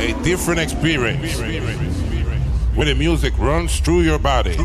a 0.00 0.22
different 0.22 0.58
experience 0.60 1.38
where 2.74 2.86
the 2.86 2.94
music 2.94 3.36
runs 3.38 3.80
through 3.80 4.00
your 4.00 4.18
body. 4.18 4.56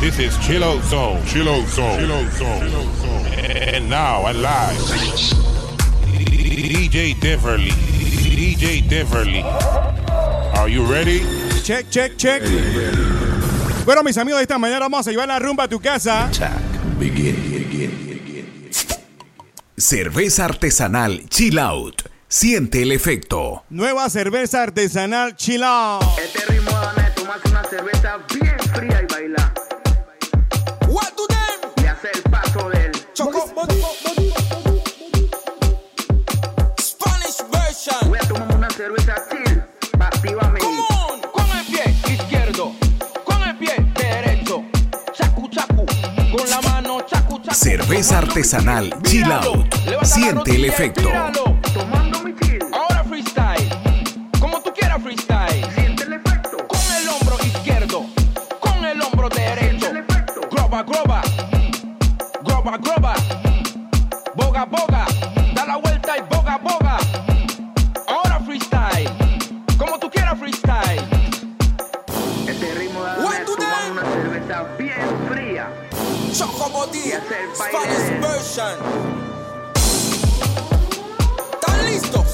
This 0.00 0.18
is 0.18 0.38
Chill 0.46 0.62
Out 0.62 0.84
Zone. 0.84 1.24
Chill 1.26 1.48
Out 1.48 1.66
Zone. 1.66 1.98
Chill 1.98 2.30
Zone. 2.30 3.26
And 3.36 3.90
now, 3.90 4.30
alive. 4.30 4.76
DJ 6.06 7.18
Deverly. 7.18 7.70
DJ 7.70 8.88
Deverly. 8.88 9.42
Are 9.42 10.68
you 10.68 10.84
ready? 10.84 11.20
Check, 11.64 11.90
check, 11.90 12.16
check. 12.16 12.42
Bueno, 13.84 14.04
mis 14.04 14.16
amigos, 14.18 14.40
esta 14.40 14.56
manera 14.56 14.80
vamos 14.80 15.06
a 15.08 15.10
llevar 15.10 15.26
la 15.26 15.38
rumba 15.38 15.64
a 15.64 15.68
tu 15.68 15.80
casa. 15.80 16.30
Cerveza 19.86 20.46
artesanal 20.46 21.28
Chill 21.28 21.58
Out. 21.58 22.08
Siente 22.26 22.80
el 22.80 22.90
efecto. 22.90 23.64
Nueva 23.68 24.08
cerveza 24.08 24.62
artesanal 24.62 25.36
Chill 25.36 25.62
Out. 25.62 26.04
Este 26.24 26.42
ritmo 26.50 26.70
de 26.96 27.10
tomarse 27.10 27.50
una 27.50 27.64
cerveza 27.64 28.16
bien 28.32 28.56
fría 28.72 29.02
y 29.02 29.12
bailar. 29.12 29.63
Cerveza 47.84 48.16
artesanal 48.16 48.94
Chill 49.02 49.30
Out. 49.30 49.74
Siente 50.04 50.56
el 50.56 50.64
efecto. 50.64 51.10
Tomando 51.74 52.18
mi 52.20 52.34
chill. 52.36 52.58
Ahora 52.72 53.04
freestyle. 53.04 53.68
Como 54.40 54.58
tú 54.62 54.72
quieras 54.72 55.02
freestyle. 55.02 55.66
Siente 55.74 56.04
el 56.04 56.14
efecto. 56.14 56.56
Con 56.66 56.80
el 56.80 57.08
hombro 57.10 57.36
izquierdo. 57.44 58.06
Con 58.58 58.84
el 58.86 59.02
hombro 59.02 59.28
derecho. 59.28 59.68
Siente 59.68 59.86
el 59.88 59.96
efecto. 59.98 60.40
Groba, 60.50 60.82
groba. 60.82 61.20
Groba, 62.42 62.78
groba. 62.78 63.14
Boga, 64.34 64.64
boga. 64.64 65.04
Da 65.54 65.66
la 65.66 65.76
vuelta 65.76 66.16
y 66.16 66.22
boga, 66.34 66.56
boga. 66.56 66.96
Ahora 68.08 68.40
freestyle. 68.40 69.10
Como 69.76 69.98
tú 69.98 70.10
quieras 70.10 70.38
freestyle. 70.38 71.04
Este 72.48 72.74
ritmo 72.76 73.02
them? 73.02 73.92
una 73.92 74.02
cerveza 74.10 74.62
bien 74.78 75.28
fría. 75.28 75.68
Baile 76.34 77.20
Spanish 77.54 78.20
version. 78.20 78.78
¿Están 81.52 81.86
listos? 81.86 82.26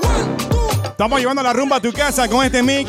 One, 0.00 0.36
two, 0.48 0.68
Estamos 0.84 1.18
llevando 1.18 1.42
la 1.42 1.52
rumba 1.52 1.76
a 1.76 1.80
tu 1.80 1.92
casa 1.92 2.28
con 2.28 2.44
este 2.44 2.62
mix. 2.62 2.88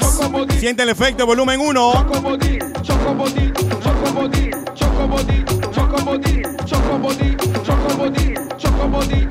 Siente 0.60 0.84
el 0.84 0.90
efecto, 0.90 1.26
volumen 1.26 1.60
1. 1.60 1.94
Chocobody, 1.94 2.60
chocobody, 2.84 3.52
chocobody, 3.82 4.52
chocobody, 4.76 5.44
chocobody, 5.74 6.44
chocobody, 6.66 6.68
chocobody, 6.68 7.36
chocobody, 7.66 8.36
chocobody, 8.58 8.58
chocobody, 8.60 9.28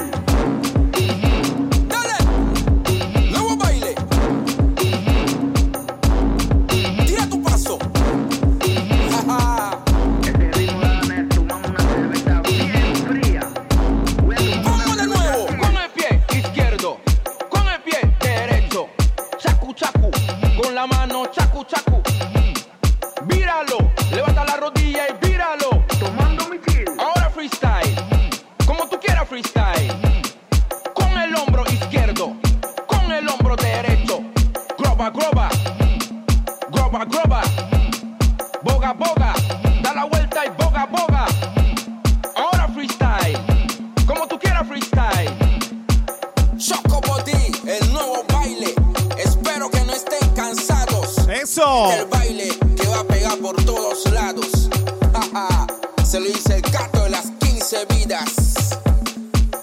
lo 56.25 56.31
dice 56.31 56.55
el 56.55 56.63
gato 56.63 57.03
de 57.05 57.11
las 57.11 57.31
15 57.41 57.87
vidas. 57.91 58.79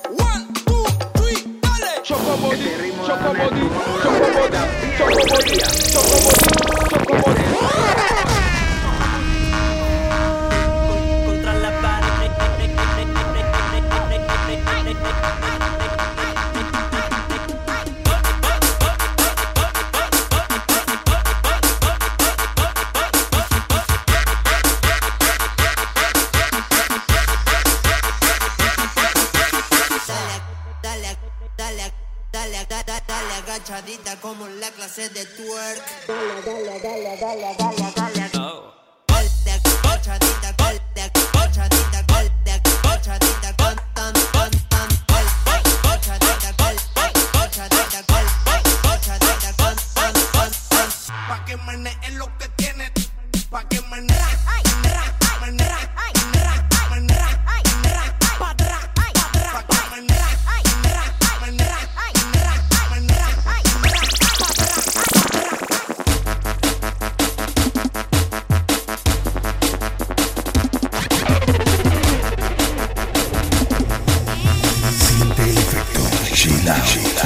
One, 0.10 0.46
two, 0.66 0.86
three, 1.14 1.60
dale. 1.62 2.02
Choco 2.04 2.38
Body, 2.38 2.60
Este 2.60 2.78
ritmo 2.78 3.08
Choco 3.08 3.34
de 3.34 3.42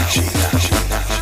China. 0.04 0.60
China. 0.60 1.15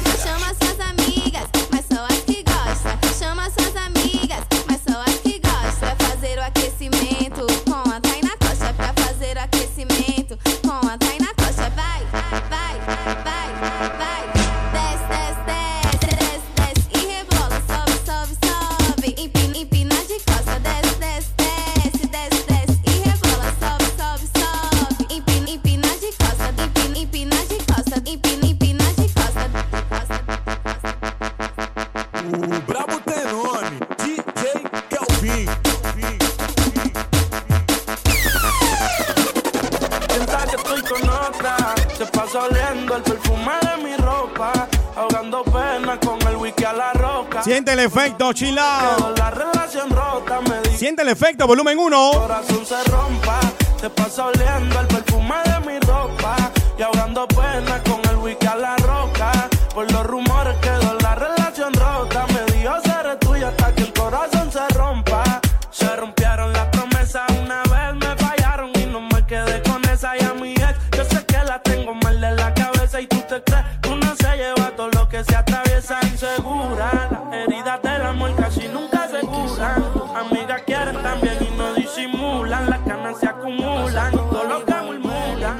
Siente 50.77 51.01
el 51.01 51.09
efecto, 51.09 51.45
volumen 51.45 51.77
1. 51.77 52.11
corazón 52.13 52.65
se 52.65 52.83
rompa. 52.85 53.39
Se 53.79 53.89
pasa 53.89 54.27
oliendo 54.27 54.79
el 54.79 54.87
perfume 54.87 55.42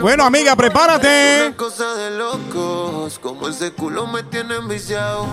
Bueno, 0.03 0.25
amiga, 0.25 0.53
prepárate. 0.57 1.45
Una 1.47 1.55
cosa 1.55 1.95
de 1.95 2.11
locos, 2.17 3.17
como 3.19 3.47
ese 3.47 3.71
culo 3.71 4.05
me 4.05 4.21
tiene 4.23 4.55
enviciado. 4.55 5.25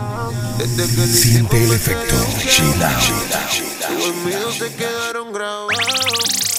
Desde 0.58 0.86
que 0.94 1.00
le 1.00 1.06
Siente 1.08 1.64
el 1.64 1.72
efecto 1.72 2.14
out. 2.14 2.28
Tus 3.88 4.06
olvidos 4.06 4.54
se 4.54 4.72
quedaron 4.76 5.32
grabados 5.32 5.72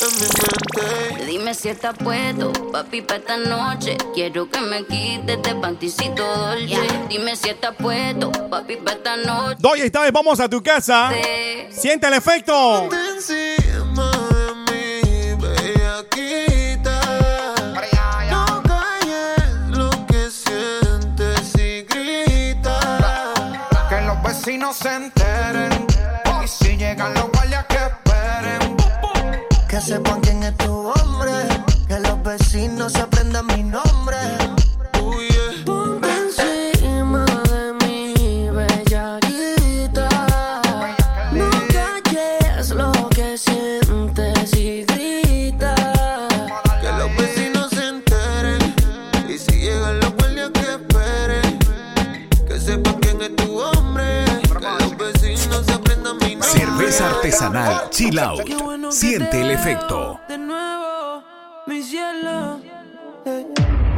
en 0.02 0.14
mi 0.16 0.28
mente. 0.28 1.26
Dime 1.26 1.54
si 1.54 1.70
estás 1.70 1.96
puesto, 1.98 2.52
papi, 2.74 3.02
para 3.02 3.20
esta 3.22 3.38
noche. 3.38 3.96
Quiero 4.14 4.50
que 4.50 4.60
me 4.60 4.86
quites 4.86 5.42
de 5.42 5.56
panticito 5.56 6.36
dolce. 6.36 6.82
Dime 7.08 7.38
si 7.38 7.48
estás 7.48 7.74
puesto, 7.78 8.30
papi, 8.50 8.76
para 8.76 8.98
esta 8.98 9.16
noche. 9.16 9.56
Doy 9.58 9.80
esta 9.84 10.02
vez 10.02 10.12
vamos 10.12 10.38
a 10.42 10.50
tu 10.50 10.62
casa. 10.62 11.12
Siente 11.72 12.08
el 12.08 12.14
efecto. 12.16 12.90
Los 24.42 24.48
vecinos 24.48 24.76
se 24.76 24.96
enteren. 24.96 25.88
Y 26.44 26.48
si 26.48 26.76
llegan 26.76 27.14
los 27.14 27.32
guardias 27.32 27.64
que 27.70 27.76
esperen. 27.76 28.76
Que 29.70 29.80
sepan 29.80 30.20
quién 30.22 30.42
es 30.42 30.58
tu 30.58 30.90
hombre. 30.90 31.32
Que 31.88 32.00
los 32.00 32.24
vecinos 32.24 32.96
aprendan 32.96 33.46
mi 33.46 33.62
nombre. 33.62 34.18
Artesanal 57.32 57.90
Chill 57.90 58.20
Out. 58.20 58.92
Siente 58.92 59.42
el 59.42 59.52
efecto. 59.52 60.20
De 60.28 60.38
nuevo, 60.38 61.24
mi 61.66 61.82
cielo. 61.82 62.60
eh. 63.26 63.48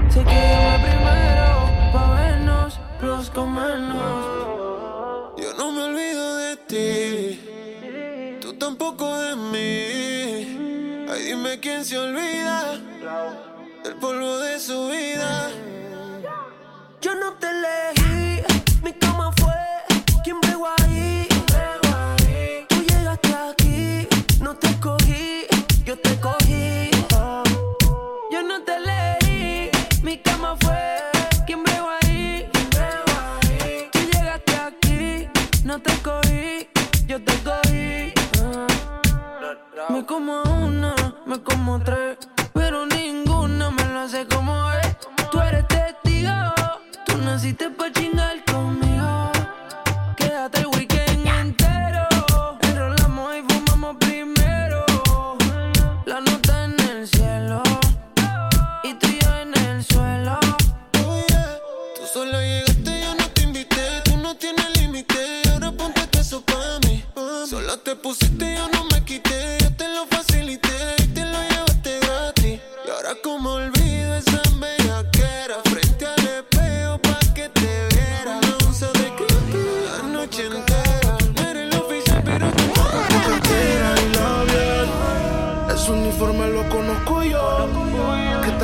Sé 0.09 0.23
que 0.23 0.31
llega 0.31 0.77
primero 0.83 1.69
pa' 1.91 2.13
vernos, 2.15 2.79
los 3.01 3.29
comernos. 3.31 5.33
Yo 5.37 5.53
no 5.57 5.71
me 5.71 5.81
olvido 5.83 6.35
de 6.37 6.55
ti, 6.57 8.37
tú 8.39 8.53
tampoco 8.53 9.17
de 9.17 9.35
mí. 9.35 11.07
Ay, 11.11 11.23
dime 11.25 11.59
quién 11.59 11.83
se 11.83 11.97
olvida 11.97 12.77
del 13.83 13.95
polvo 13.95 14.37
de 14.37 14.59
su 14.59 14.87
vida. 14.89 15.49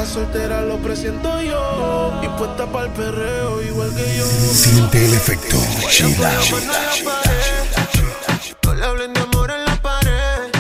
Está 0.02 0.14
soltera 0.14 0.62
lo 0.62 0.78
presiento 0.78 1.42
yo. 1.42 2.22
Y 2.24 2.28
puesta 2.38 2.66
para 2.66 2.86
el 2.86 2.92
perreo 2.92 3.62
igual 3.62 3.94
que 3.94 4.18
yo. 4.18 4.26
Siente 4.26 5.06
el 5.06 5.14
efecto. 5.14 5.58
No 8.64 8.74
le 8.76 8.86
hablen 8.86 9.14
de 9.14 9.22
amor 9.22 9.52
en 9.52 9.66
la 9.66 9.76
pared. 9.82 10.52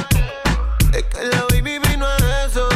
Es 0.94 1.04
que 1.04 1.26
la 1.26 1.46
baby 1.50 1.80
vino 1.88 2.06
a 2.06 2.46
eso. 2.46 2.68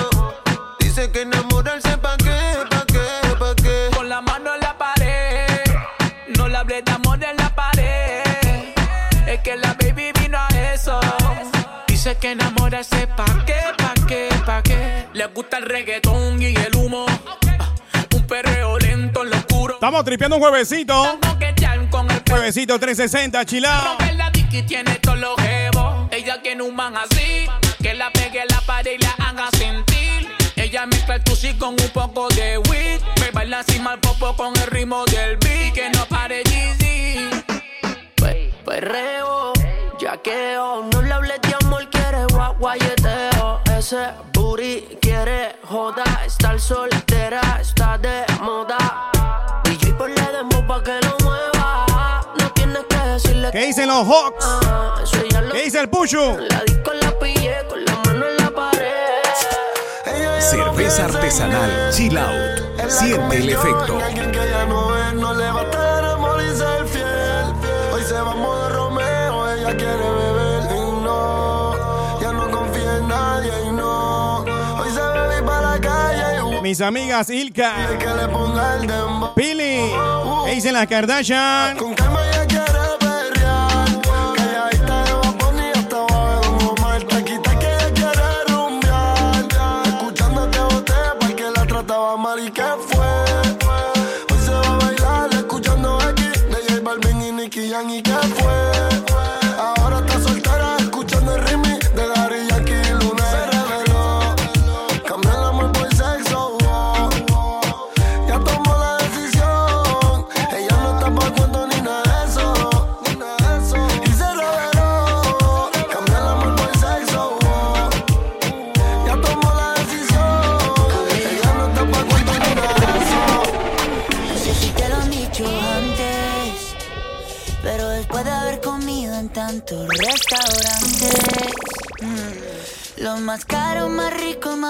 Dice 0.80 1.12
que 1.12 1.22
enamorarse 1.24 1.98
pa' 1.98 2.18
qué, 2.18 2.40
pa' 2.70 2.86
qué, 2.86 3.36
pa' 3.40 3.56
qué. 3.56 3.90
Con 3.96 4.08
la 4.08 4.22
mano 4.22 4.54
en 4.56 4.62
la 4.62 4.78
pared. 4.78 5.48
No 6.38 6.48
le 6.48 6.58
hablé 6.58 6.82
de 6.82 6.92
amor 6.92 7.22
en 7.24 7.38
la 7.38 7.54
pared. 7.54 8.74
Es 9.28 9.40
que 9.42 9.58
la 9.58 9.74
baby 9.74 10.12
vino 10.22 10.38
a 10.38 10.48
eso. 10.74 11.00
Dice 11.88 12.16
que 12.18 12.32
enamorarse 12.32 13.08
pa'. 13.08 13.43
Le 15.24 15.30
gusta 15.30 15.58
el 15.58 15.64
reggaetón 15.64 16.42
y 16.42 16.48
el 16.48 16.76
humo. 16.76 17.06
Ah, 17.08 18.06
Un 18.14 18.28
perreo 18.28 18.78
lento 18.78 19.24
en 19.24 19.30
lo 19.30 19.38
oscuro. 19.38 19.76
Estamos 19.76 20.04
tripeando 20.04 20.36
un 20.36 20.42
juevesito. 20.42 21.18
Juevesito 22.28 22.78
360, 22.78 23.46
chilao. 23.46 23.98
La 24.18 24.30
tiene 24.68 24.96
todos 24.96 25.18
los 25.20 25.38
jevos. 25.38 26.10
Ella 26.12 26.42
tiene 26.42 26.64
un 26.64 26.76
man 26.76 26.98
así. 26.98 27.48
Que 27.82 27.94
la 27.94 28.12
pegue 28.12 28.42
en 28.42 28.50
la 28.50 28.60
pared 28.68 29.00
y 29.00 29.02
la 29.02 29.12
haga 29.12 29.50
sentir. 29.58 30.28
Ella 30.58 30.86
mezcla 30.88 31.16
el 31.16 31.24
tusi 31.24 31.54
con 31.54 31.70
un 31.70 31.90
poco 31.94 32.28
de 32.28 32.58
weed. 32.58 33.00
Me 33.22 33.32
baila 33.32 33.60
así 33.60 33.80
mal 33.80 34.02
popo 34.02 34.36
con 34.36 34.54
el 34.58 34.68
ritmo 34.68 35.06
del 35.06 35.38
beat. 35.38 35.74
Que 35.74 35.90
no 35.90 36.06
pare 36.08 36.44
Jeezy. 36.44 37.30
Perreo, 38.66 39.54
yaqueo, 40.02 40.90
no 40.92 41.02
le 41.02 41.14
hables 41.14 41.40
de 41.44 41.56
amor, 41.62 41.90
quiere 41.90 42.26
guayeteo. 42.60 43.62
Ese 43.78 44.08
joda, 45.74 46.04
estar 46.24 46.60
soltera, 46.60 47.42
está 47.60 47.98
de 47.98 48.24
moda. 48.42 48.78
DJ 49.64 49.94
ponle 49.94 50.22
demo 50.32 50.68
pa' 50.68 50.84
que 50.84 51.00
lo 51.02 51.18
mueva. 51.24 52.22
No 52.40 52.48
tienes 52.54 52.84
que 52.88 52.98
decirle 52.98 53.50
¿Qué 53.52 53.66
dicen 53.66 53.88
los 53.88 54.06
Hawks? 54.08 54.46
Ah, 54.68 55.04
lo 55.42 55.52
¿Qué 55.52 55.64
dice 55.64 55.80
el 55.80 55.90
Pushu? 55.90 56.38
La 56.48 56.62
disco 56.68 56.94
la 56.94 57.18
pillé 57.18 57.66
con 57.68 57.84
la 57.86 57.96
mano 58.06 58.26
en 58.28 58.38
la 58.38 58.52
pared. 58.52 59.24
Cerveza 60.40 61.06
artesanal 61.06 61.90
Chill 61.92 62.20
Out. 62.20 62.90
Siente 62.92 63.38
el 63.38 63.50
efecto. 63.50 63.98
Mis 76.64 76.80
amigas 76.80 77.30
Ilka. 77.30 77.74
Pili, 79.36 79.92
¿qué 80.46 80.56
dicen 80.56 80.72
las 80.72 80.88
Kardashian? 80.88 81.76
Con 81.76 81.94
calma 81.94 82.22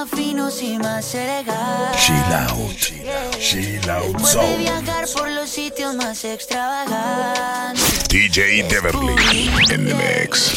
más 0.03 0.19
finos 0.19 0.62
y 0.62 0.77
más 0.77 1.13
elegantes. 1.15 2.01
Chill 2.01 2.15
out, 2.33 2.75
chill 2.77 3.10
out, 3.10 3.39
chill 3.39 3.89
out 3.89 4.03
Después 4.03 4.33
de 4.33 4.41
zone. 4.41 4.57
viajar 4.57 5.05
por 5.15 5.29
los 5.29 5.50
sitios 5.50 5.95
más 5.95 6.24
extravagantes. 6.25 8.07
DJ 8.10 8.63
Deverly 8.63 9.13
in 9.74 9.86
the 9.86 9.93
mix. 9.93 10.51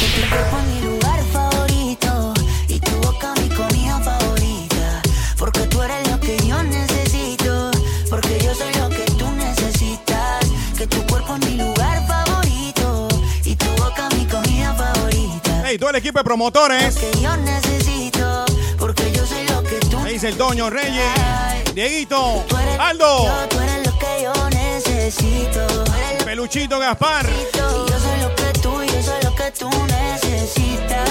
Que 0.00 0.20
tu 0.20 0.28
cuerpo 0.28 0.56
es 0.58 0.64
mi 0.66 0.80
lugar 0.82 1.20
favorito 1.32 2.34
y 2.68 2.80
tu 2.80 2.90
boca 3.02 3.34
mi 3.40 3.48
comida 3.50 4.00
favorita. 4.00 5.02
Porque 5.38 5.60
tú 5.60 5.82
eres 5.82 6.08
lo 6.10 6.18
que 6.20 6.36
yo 6.46 6.62
necesito, 6.62 7.70
porque 8.10 8.38
yo 8.42 8.54
soy 8.54 8.72
lo 8.74 8.88
que 8.88 9.04
tú 9.16 9.30
necesitas. 9.32 10.46
Que 10.76 10.86
tu 10.86 11.06
cuerpo 11.06 11.36
es 11.36 11.46
mi 11.48 11.56
lugar 11.56 12.04
favorito 12.06 13.08
y 13.44 13.54
tu 13.54 13.66
boca 13.76 14.08
mi 14.16 14.24
comida 14.26 14.74
favorita. 14.74 15.62
Hey, 15.64 15.78
todo 15.78 15.90
el 15.90 15.96
equipo 15.96 16.18
de 16.18 16.24
promotores. 16.24 16.96
Que 16.96 17.20
yo 17.20 17.36
dice 20.22 20.28
el 20.28 20.38
Toño 20.38 20.70
Reyes, 20.70 21.74
Dieguito, 21.74 22.44
Aldo, 22.78 23.28
Peluchito 26.24 26.78
Gaspar. 26.78 27.28
Y 27.28 27.58
yo 27.58 27.88
soy 27.88 28.20
lo 28.20 28.32
que 28.36 28.58
tú, 28.60 28.84
yo 28.84 29.02
soy 29.02 29.20
lo 29.24 29.34
que 29.34 29.50
tú 29.50 29.68
necesitas. 29.86 31.08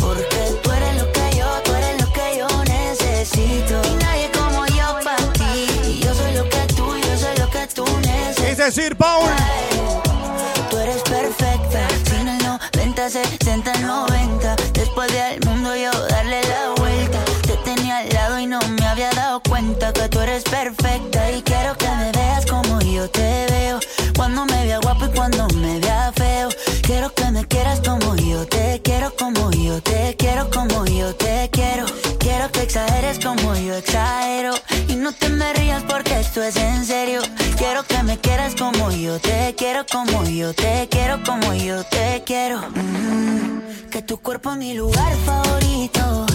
Porque 0.00 0.58
tú 0.60 0.72
eres 0.72 0.96
lo 0.96 1.12
que 1.12 1.36
yo, 1.36 1.62
tú 1.62 1.72
eres 1.74 2.00
lo 2.00 2.12
que 2.12 2.38
yo 2.38 2.48
necesito. 2.64 3.80
Y 3.88 3.94
nadie 4.02 4.28
como 4.32 4.66
yo 4.66 4.98
para 5.04 5.32
ti. 5.32 5.68
Y 5.86 6.00
yo 6.00 6.12
soy 6.14 6.34
lo 6.34 6.48
que 6.48 6.66
tú, 6.74 6.96
yo 6.98 7.16
soy 7.16 7.36
lo 7.38 7.48
que 7.48 7.66
tú 7.68 7.84
necesitas. 8.00 8.56
Dice 8.56 8.72
Sir 8.72 8.96
Paul. 8.96 9.30
Tú 10.68 10.78
eres 10.78 11.00
perfecta. 11.02 11.86
Sin 12.10 12.26
el 12.26 12.42
90, 12.42 13.08
60, 13.08 13.78
90. 13.78 14.56
Después 14.72 15.12
mundo 15.44 15.76
yo 15.76 15.91
dado 19.32 19.42
cuenta 19.48 19.92
que 19.94 20.08
tú 20.10 20.20
eres 20.20 20.44
perfecta. 20.44 21.30
Y 21.30 21.42
quiero 21.42 21.74
que 21.78 21.88
me 21.88 22.12
veas 22.12 22.44
como 22.44 22.80
yo 22.80 23.08
te 23.08 23.46
veo. 23.50 23.80
Cuando 24.14 24.44
me 24.44 24.64
vea 24.66 24.78
guapo 24.78 25.06
y 25.06 25.08
cuando 25.08 25.46
me 25.56 25.80
vea 25.80 26.12
feo. 26.14 26.48
Quiero 26.82 27.14
que 27.14 27.30
me 27.30 27.46
quieras 27.46 27.80
como 27.80 28.14
yo 28.16 28.46
te 28.46 28.80
quiero, 28.82 29.14
como 29.16 29.50
yo 29.52 29.82
te 29.82 30.16
quiero, 30.18 30.50
como 30.50 30.84
yo 30.84 31.14
te 31.14 31.48
quiero. 31.50 31.86
Quiero 32.18 32.52
que 32.52 32.62
exageres 32.62 33.18
como 33.24 33.54
yo 33.54 33.74
exagero. 33.74 34.54
Y 34.88 34.96
no 34.96 35.12
te 35.12 35.28
me 35.30 35.50
rías 35.54 35.82
porque 35.88 36.20
esto 36.20 36.42
es 36.42 36.56
en 36.56 36.84
serio. 36.84 37.22
Quiero 37.56 37.84
que 37.84 38.02
me 38.02 38.18
quieras 38.18 38.54
como 38.54 38.90
yo 38.90 39.18
te 39.18 39.54
quiero, 39.56 39.86
como 39.90 40.24
yo 40.24 40.52
te 40.52 40.88
quiero, 40.90 41.22
como 41.24 41.54
yo 41.54 41.84
te 41.84 42.22
quiero. 42.26 42.60
Mm, 42.60 43.88
que 43.90 44.02
tu 44.02 44.18
cuerpo 44.18 44.50
es 44.50 44.58
mi 44.58 44.74
lugar 44.74 45.14
favorito 45.24 46.31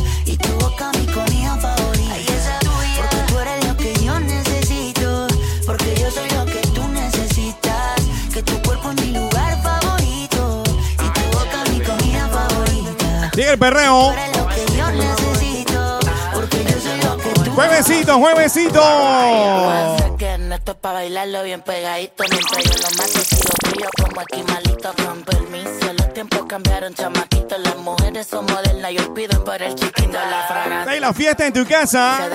lo 13.38 14.48
que 14.48 15.22
tú 15.22 15.27
Juevesito, 17.53 18.17
juevesito. 18.17 18.82
Que 20.17 20.36
esto 20.56 20.72
es 20.72 20.77
para 20.77 20.94
bailarlo 20.96 21.44
bien 21.44 21.62
pegadito 21.62 22.24
Mientras 22.29 22.63
yo 22.63 22.72
lo 22.72 22.89
mato 22.98 23.20
sigo 23.20 23.53
frío 23.65 23.88
como 24.01 24.22
aquí 24.22 24.44
malito 24.44 24.91
Con 25.03 25.24
permiso, 25.24 25.94
los 25.94 26.13
tiempos 26.13 26.46
cambiaron 26.48 26.96
chamaquito 26.96 27.58
Las 27.60 27.77
mujeres 27.77 28.25
son 28.25 28.46
modernas 28.46 28.91
y 28.91 28.98
por 28.98 29.62
el 29.62 29.75
chiquito 29.75 30.13
La 30.13 30.46
fragancia 30.48 30.91
Hay 30.91 31.00
la 31.00 31.13
fiesta 31.13 31.46
en 31.46 31.53
tu 31.53 31.65
casa. 31.67 32.29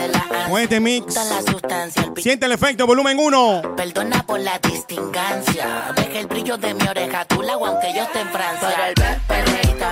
Con 0.48 0.60
este 0.60 0.78
mix. 0.78 1.14
la 1.14 1.42
sustancia 1.42 2.02
el 2.02 2.22
Siente 2.22 2.46
el 2.46 2.52
efecto, 2.52 2.86
volumen 2.86 3.18
1. 3.18 3.74
Perdona 3.76 4.24
por 4.24 4.38
la 4.38 4.58
distingancia 4.60 5.92
Deja 5.96 6.18
el 6.20 6.26
brillo 6.28 6.56
de 6.58 6.74
mi 6.74 6.86
oreja 6.86 7.24
Tu 7.24 7.42
lago 7.42 7.66
aunque 7.66 7.92
yo 7.92 8.02
esté 8.02 8.20
en 8.20 8.28
Francia 8.28 8.94
Por 8.96 9.06
el 9.06 9.20
perreíto 9.26 9.86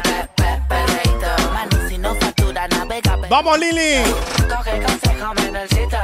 Vamos, 3.31 3.59
Lili. 3.61 4.03
Coge 4.49 4.83
consejo, 4.83 5.35
menorcito 5.35 5.97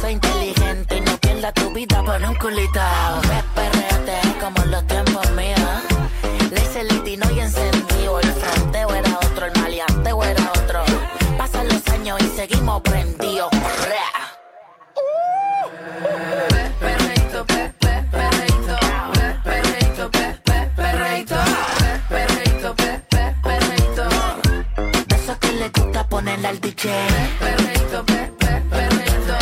Soy 0.00 0.12
inteligente 0.14 0.96
y 0.96 1.00
no 1.00 1.16
pierda 1.18 1.52
tu 1.52 1.70
vida 1.70 2.02
por 2.02 2.20
un 2.22 2.34
culito. 2.34 2.80
Pe- 3.22 3.44
Perreate 3.54 4.38
como 4.40 4.64
los 4.66 4.84
tiempos 4.88 5.30
míos. 5.30 5.60
Le 6.50 6.60
hice 6.60 6.80
el 6.80 6.88
litino 6.88 7.24
y 7.30 7.38
encendido 7.40 8.18
El 8.20 8.32
fronteo 8.32 8.90
era 8.94 9.16
otro, 9.16 9.46
el 9.46 9.60
maleanteo 9.60 10.24
era 10.24 10.50
otro. 10.58 10.82
Pasan 11.38 11.68
los 11.68 11.86
años 11.88 12.18
y 12.20 12.26
seguimos 12.36 12.82
prendidos 12.82 13.48
Pe- 26.62 26.70
Perreito, 27.40 28.04
pe- 28.06 28.30
pe- 28.38 28.62
perreito 28.70 29.36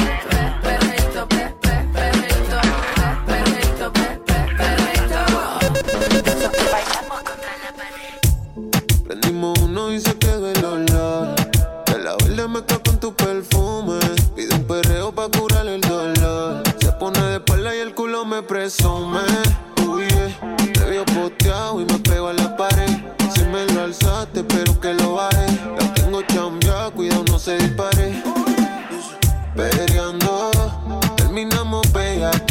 De 6.22 6.30
esos 6.30 6.50
que 6.50 6.64
bailamos 6.72 7.20
contra 7.22 7.52
la 7.62 7.72
pared 7.76 9.04
Prendimos 9.06 9.58
uno 9.60 9.92
y 9.92 10.00
se 10.00 10.16
quedó 10.16 10.50
el 10.50 10.64
olor. 10.64 11.34
De 11.84 11.98
la 11.98 12.16
verde 12.16 12.48
mezcla 12.48 12.78
con 12.78 12.98
tu 12.98 13.14
perfume. 13.14 13.98
Pide 14.34 14.54
un 14.54 14.64
perreo 14.64 15.12
pa' 15.12 15.28
curar 15.28 15.66
el 15.66 15.82
dolor. 15.82 16.62
Se 16.80 16.90
pone 16.92 17.20
de 17.20 17.34
espalda 17.36 17.76
y 17.76 17.80
el 17.80 17.94
culo 17.94 18.24
me 18.24 18.42
presume. 18.42 19.20
Uy, 19.86 20.08
yeah. 20.08 20.56
Te 20.72 20.90
vio 20.90 21.04
posteado 21.04 21.80
y 21.82 21.84
me 21.84 21.98
pego 21.98 22.28
a 22.28 22.32
la 22.32 22.56
pared. 22.56 22.88
Si 23.34 23.42
me 23.44 23.66
lo 23.74 23.82
alzaste, 23.82 24.42
pero 24.44 24.80
que 24.80 24.94
lo 24.94 25.14
baje. 25.16 25.49
No 27.28 27.38
se 27.38 27.56
dispare. 27.56 28.22
Peleando, 29.54 30.50
terminamos 31.16 31.92
bellaqueando. 31.92 32.49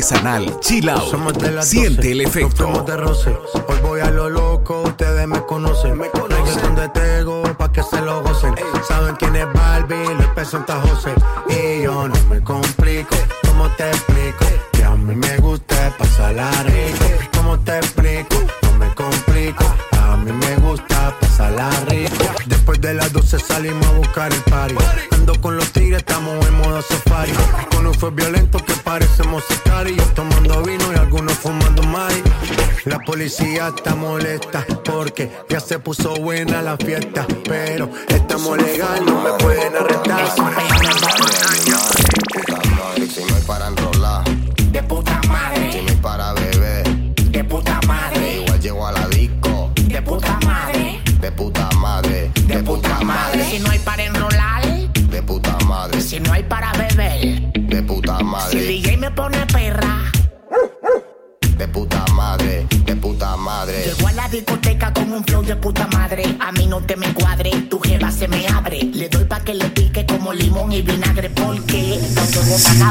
Artesanal 0.00 0.58
Chill 0.60 0.88
Out. 0.88 1.10
Somos 1.10 1.34
de 1.34 1.50
las 1.52 1.68
Siente 1.68 1.96
12, 2.08 2.12
el 2.12 2.20
efecto. 2.22 2.84
de 2.86 2.96
roce. 2.96 3.36
Hoy 3.68 3.76
voy 3.82 4.00
a 4.00 4.10
lo 4.10 4.30
loco, 4.30 4.82
ustedes 4.82 5.26
me 5.28 5.44
conocen. 5.44 5.98
Me 5.98 6.08
conocen 6.08 6.74
de 6.74 6.88
Tego 6.88 7.42
pa' 7.58 7.70
que 7.70 7.82
se 7.82 8.00
lo 8.00 8.22
gocen. 8.22 8.54
Saben 8.88 9.14
quién 9.16 9.36
es 9.36 9.46
Barbie, 9.52 10.14
les 10.18 10.28
presenta 10.28 10.80
José. 10.80 11.12
Y 11.48 11.82
yo 11.82 12.08
no 12.08 12.14
me 12.30 12.40
complico, 12.42 13.14
¿cómo 13.46 13.68
te 13.76 13.88
explico? 13.90 14.46
Que 14.72 14.84
a 14.84 14.96
mí 14.96 15.14
me 15.14 15.36
gusta 15.38 15.94
pasar 15.98 16.34
la 16.34 16.50
rico. 16.62 17.04
¿Cómo 17.36 17.58
te 17.60 17.76
explico? 17.76 18.36
No 18.62 18.72
me 18.78 18.94
complico, 18.94 19.64
a 20.00 20.16
mí 20.16 20.32
me 20.32 20.56
gusta 20.56 20.69
Después 22.46 22.80
de 22.80 22.94
las 22.94 23.12
12 23.12 23.38
salimos 23.38 23.86
a 23.86 23.92
buscar 23.92 24.32
el 24.32 24.40
party. 24.44 24.74
Ando 25.10 25.38
con 25.42 25.56
los 25.58 25.70
tigres, 25.72 25.98
estamos 25.98 26.46
en 26.46 26.54
modo 26.54 26.80
safari. 26.80 27.32
Con 27.74 27.86
un 27.86 27.94
fue 27.94 28.10
violento 28.10 28.58
que 28.64 28.72
parecemos 28.82 29.44
y 29.86 30.14
tomando 30.14 30.62
vino 30.62 30.92
y 30.94 30.96
algunos 30.96 31.34
fumando 31.34 31.82
mai. 31.82 32.22
La 32.86 32.98
policía 32.98 33.72
está 33.76 33.94
molesta 33.94 34.64
porque 34.84 35.30
ya 35.50 35.60
se 35.60 35.78
puso 35.78 36.14
buena 36.16 36.62
la 36.62 36.78
fiesta. 36.78 37.26
Pero 37.44 37.90
estamos 38.08 38.56
legal, 38.56 39.04
no 39.04 39.20
me 39.20 39.32
pueden 39.32 39.76
arrestar. 39.76 40.30
Si 53.48 53.58
no 53.58 53.70
hay 53.70 53.78
para 53.80 54.04
enrolar, 54.04 54.62
de 54.92 55.22
puta 55.22 55.56
madre, 55.66 56.00
si 56.00 56.20
no 56.20 56.32
hay 56.32 56.42
para 56.42 56.72
beber, 56.72 57.52
de 57.52 57.82
puta 57.82 58.16
si 58.16 58.20
el 58.20 58.26
madre, 58.26 58.60
DJ 58.60 58.96
me 58.98 59.10
pone 59.10 59.46
perra. 59.46 60.12
de 61.56 61.68
puta 61.68 62.04
madre, 62.14 62.66
de 62.84 62.96
puta 62.96 63.36
madre. 63.36 63.84
Llegó 63.86 64.08
a 64.08 64.12
la 64.12 64.28
discoteca 64.28 64.92
con 64.92 65.12
un 65.12 65.24
flow 65.24 65.42
de 65.42 65.56
puta 65.56 65.86
madre. 65.88 66.36
A 66.38 66.52
mí 66.52 66.66
no 66.66 66.80
te 66.82 66.96
me 66.96 67.12
cuadre, 67.14 67.50
tu 67.68 67.80
jeva 67.80 68.10
se 68.10 68.28
me 68.28 68.46
abre. 68.46 68.82
Le 68.82 69.08
doy 69.08 69.24
pa' 69.24 69.40
que 69.40 69.54
le 69.54 69.68
pique 69.70 70.04
como 70.06 70.32
limón 70.32 70.70
y 70.72 70.82
vinagre 70.82 71.30
porque 71.30 71.98
no 72.14 72.22
te 72.22 72.38
botan 72.40 72.82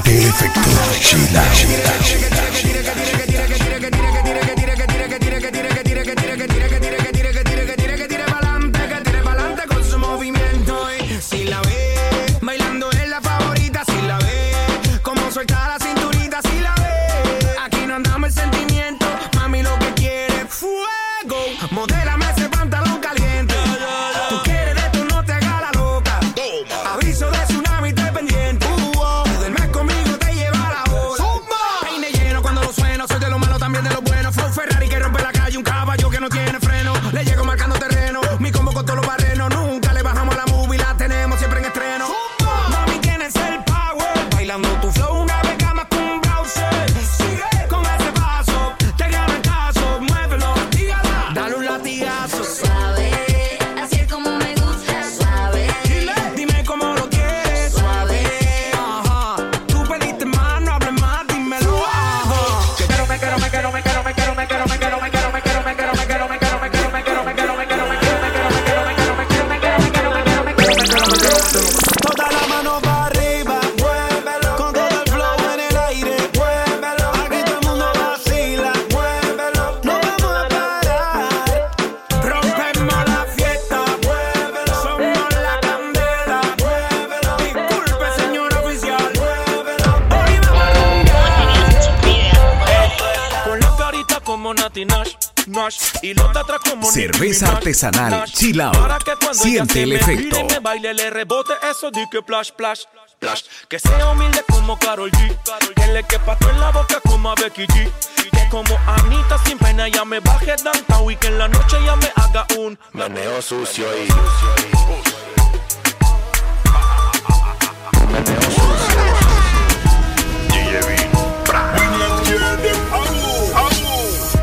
artesanal. 97.83 98.25
Chill 98.25 98.61
Out. 98.61 98.77
Para 98.77 98.97
que 98.99 99.15
cuando 99.15 99.43
ella 99.43 99.65
Siente 99.65 99.73
se 99.73 99.83
el 99.83 99.89
me 99.89 99.95
efecto. 99.95 100.21
gire 100.21 100.39
y 100.39 100.43
me 100.53 100.59
baile 100.59 100.93
le 100.93 101.09
rebote 101.09 101.53
eso 101.69 101.91
di 101.91 102.05
que 102.09 102.21
plash 102.21 102.51
plash 102.51 102.81
plash 103.19 103.43
que 103.67 103.79
sea 103.79 104.09
humilde 104.11 104.43
como 104.49 104.77
Karol 104.77 105.11
G. 105.11 105.37
Que 105.75 105.87
le 105.87 106.03
quepa 106.03 106.35
todo 106.37 106.51
en 106.51 106.59
la 106.59 106.71
boca 106.71 106.99
como 107.05 107.31
a 107.31 107.35
Becky 107.35 107.65
G. 107.67 107.91
Que 108.31 108.49
como 108.49 108.77
Anita 108.87 109.37
sin 109.45 109.57
pena 109.57 109.87
ya 109.87 110.05
me 110.05 110.19
baje 110.19 110.55
downtown 110.63 111.11
y 111.11 111.15
que 111.15 111.27
en 111.27 111.37
la 111.37 111.47
noche 111.47 111.77
ya 111.85 111.95
me 111.95 112.11
haga 112.15 112.45
un 112.57 112.77
Meneo 112.93 113.41
sucio 113.41 113.85
y 113.97 114.07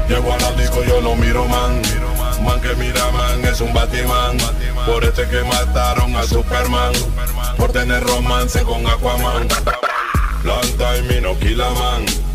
Llego 0.08 0.32
a 0.32 0.38
la 0.38 0.52
disco, 0.52 0.84
yo 0.84 1.00
no 1.00 1.16
miro 1.16 1.46
man. 1.46 1.82
Man 2.44 2.60
que 2.60 2.74
mira 2.76 2.94
man 2.94 2.95
es 3.56 3.60
un 3.62 3.72
Batman. 3.72 4.36
Por 4.84 5.02
este 5.04 5.26
que 5.28 5.42
mataron 5.44 6.14
a 6.14 6.24
Superman. 6.24 6.92
Por 7.56 7.72
tener 7.72 8.02
romance 8.04 8.62
con 8.62 8.86
Aquaman. 8.86 9.48
Long 10.44 10.66
y 11.10 11.20
no. 11.20 11.34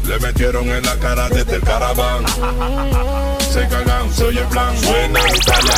Le 0.07 0.19
metieron 0.19 0.67
en 0.69 0.83
la 0.83 0.95
cara 0.97 1.29
desde 1.29 1.57
el 1.57 1.61
caraván. 1.61 2.25
Se 3.51 3.67
cagan, 3.67 4.11
soy 4.11 4.39
el 4.39 4.45
plan. 4.45 4.75
Calla. 5.45 5.75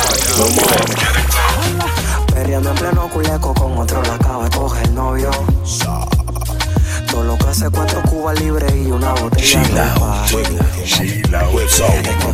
Perreando 2.34 2.70
en 2.70 2.76
pleno 2.76 3.08
culeco 3.08 3.52
con 3.54 3.76
otro 3.78 4.02
la 4.02 4.14
acaba 4.14 4.44
de 4.44 4.56
coger 4.56 4.90
novio. 4.92 5.30
Todo 7.14 7.22
lo 7.22 7.38
que 7.38 7.46
hace 7.46 7.70
cuatro 7.70 8.02
cubas 8.02 8.40
libres 8.40 8.74
y 8.74 8.90
una 8.90 9.12
botella 9.12 9.62
de 9.62 9.70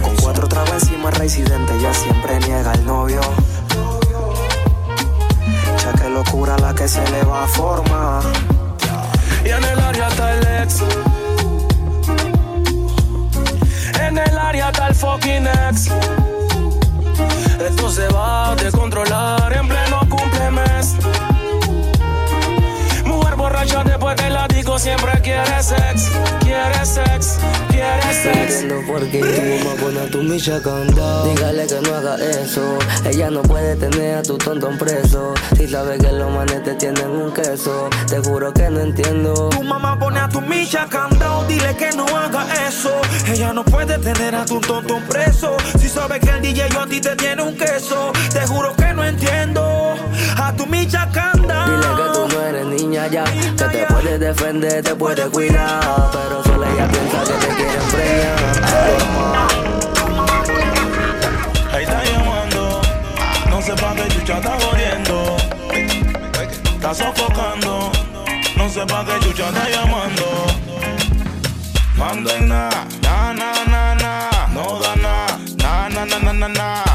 con 0.00 0.16
cuatro 0.22 0.48
tragos 0.48 0.72
encima 0.72 1.10
residente 1.10 1.78
ya 1.82 1.92
siempre 1.92 2.38
niega 2.40 2.72
el 2.72 2.86
novio. 2.86 3.20
Ya 5.84 5.92
que 5.92 6.08
locura 6.08 6.56
la 6.56 6.74
que 6.74 6.88
se 6.88 7.06
le 7.10 7.22
va 7.24 7.44
a 7.44 7.48
formar. 7.48 8.22
y 9.44 9.50
en 9.50 9.64
el 9.64 9.80
área 9.80 10.08
está 10.08 10.32
el 10.32 10.62
ex 10.62 10.82
en 14.00 14.16
el 14.16 14.38
área 14.38 14.70
está 14.70 14.88
el 14.88 14.94
fucking 14.94 15.46
ex 15.46 15.90
esto 17.68 17.90
se 17.90 18.08
va 18.08 18.52
a 18.52 18.56
descontrolar 18.56 19.52
en 19.52 19.68
pleno 19.68 19.89
borracha 23.70 23.84
después 23.84 24.16
que 24.16 24.30
la 24.30 24.48
disco 24.48 24.78
siempre 24.78 25.12
quiere 25.22 25.62
sex, 25.62 26.10
quiere 26.40 26.84
sex, 26.84 27.38
quiere 27.68 28.14
sex. 28.14 28.62
Entiendo 28.62 28.80
por 28.86 29.06
qué 29.08 29.20
tu 29.20 29.64
mamá 29.64 29.76
pone 29.80 30.00
a 30.00 30.10
tu 30.10 30.22
micha 30.22 30.60
candado. 30.62 31.34
Dígale 31.34 31.66
que 31.66 31.80
no 31.80 31.94
haga 31.94 32.16
eso. 32.16 32.78
Ella 33.04 33.30
no 33.30 33.42
puede 33.42 33.76
tener 33.76 34.16
a 34.16 34.22
tu 34.22 34.38
tontón 34.38 34.78
preso. 34.78 35.34
Si 35.56 35.68
sabe 35.68 35.98
que 35.98 36.12
los 36.12 36.30
manes 36.32 36.62
te 36.62 36.74
tienen 36.74 37.10
un 37.10 37.32
queso. 37.32 37.88
Te 38.08 38.18
juro 38.18 38.52
que 38.52 38.70
no 38.70 38.80
entiendo. 38.80 39.48
Tu 39.50 39.62
mamá 39.62 39.98
pone 39.98 40.20
a 40.20 40.28
tu 40.28 40.40
micha 40.40 40.86
candado, 40.88 41.44
dile 41.46 41.76
que 41.76 41.90
no 41.96 42.06
haga 42.16 42.46
eso. 42.68 42.92
Ella 43.26 43.52
no 43.52 43.64
puede 43.64 43.98
tener 43.98 44.34
a 44.34 44.44
tu 44.44 44.60
tonto 44.60 44.98
preso. 45.08 45.56
Si 45.78 45.88
sabe 45.88 46.20
que 46.20 46.30
el 46.30 46.42
DJ 46.42 46.68
yo 46.70 46.80
a 46.80 46.86
ti 46.86 47.00
te 47.00 47.14
tiene 47.16 47.42
un 47.42 47.56
queso, 47.56 48.12
te 48.32 48.46
juro 48.46 48.74
que 48.74 48.92
no 48.94 49.04
entiendo. 49.04 49.94
A 50.36 50.52
tu 50.54 50.66
micha 50.66 51.08
candado. 51.12 51.70
Dile 51.70 51.86
que 51.96 52.12
tú 52.12 52.19
no 52.19 52.19
niña 52.80 53.06
ya. 53.08 53.24
Que 53.24 53.64
te 53.64 53.86
puedes 53.86 54.20
defender, 54.20 54.82
te 54.82 54.94
puedes 54.94 55.28
cuidar. 55.28 56.10
Pero 56.12 56.42
solo 56.44 56.64
ella 56.64 56.88
piensa 56.88 57.24
que 57.24 57.32
te 57.32 57.48
quieren 57.54 57.82
frenar. 57.92 58.38
Ahí 61.72 61.84
está 61.84 62.04
llamando, 62.04 62.80
no 63.48 63.62
sé 63.62 63.72
pa' 63.74 63.94
qué 63.94 64.08
chucha 64.08 64.36
está 64.38 64.58
jodiendo. 64.60 65.36
Está 66.74 66.94
sofocando, 66.94 67.92
no 68.56 68.68
sé 68.68 68.86
pa' 68.86 69.04
qué 69.04 69.20
chucha 69.26 69.48
está 69.48 69.68
llamando. 69.68 70.46
Manda 71.96 72.34
en 72.36 72.48
na, 72.48 72.70
na, 73.02 73.34
na, 73.34 73.52
na, 73.66 73.94
na, 73.94 74.30
no 74.54 74.80
da 74.80 74.96
na, 74.96 75.26
na, 75.58 75.88
na, 75.90 76.06
na, 76.06 76.18
na, 76.18 76.32
na, 76.32 76.48
na. 76.48 76.89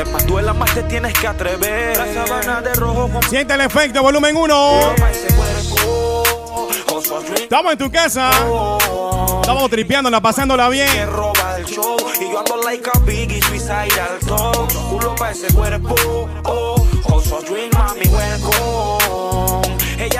Entre 0.00 0.12
más 0.12 0.26
duela, 0.26 0.52
más 0.52 0.74
te 0.74 0.82
tienes 0.84 1.12
que 1.12 1.26
atrever. 1.26 1.96
La 1.96 2.14
sabana 2.14 2.60
de 2.62 2.72
rojo 2.74 3.08
con 3.08 3.22
Siente 3.24 3.54
el 3.54 3.60
efecto, 3.60 4.02
volumen 4.02 4.36
1. 4.36 4.94
Estamos 7.34 7.72
en 7.72 7.78
tu 7.78 7.90
casa. 7.90 8.30
Estamos 9.40 9.70
tripeándola, 9.70 10.20
pasándola 10.20 10.68
bien. 10.68 10.88
roba 11.10 11.58
el 11.58 11.66
show. 11.66 11.96
Y 12.20 12.30
yo 12.30 12.38
ando 12.38 12.56
like 12.62 12.88
a 12.92 12.98
biggie, 13.00 13.42
suicide 13.42 14.00
al 14.00 14.18
top. 14.26 14.72
Culo 14.90 15.14
pa' 15.16 15.30
ese 15.32 15.52
cuerpo. 15.52 15.94
Oh, 16.44 16.86
also 17.12 17.40
drink, 17.42 17.74
mami, 17.74 18.08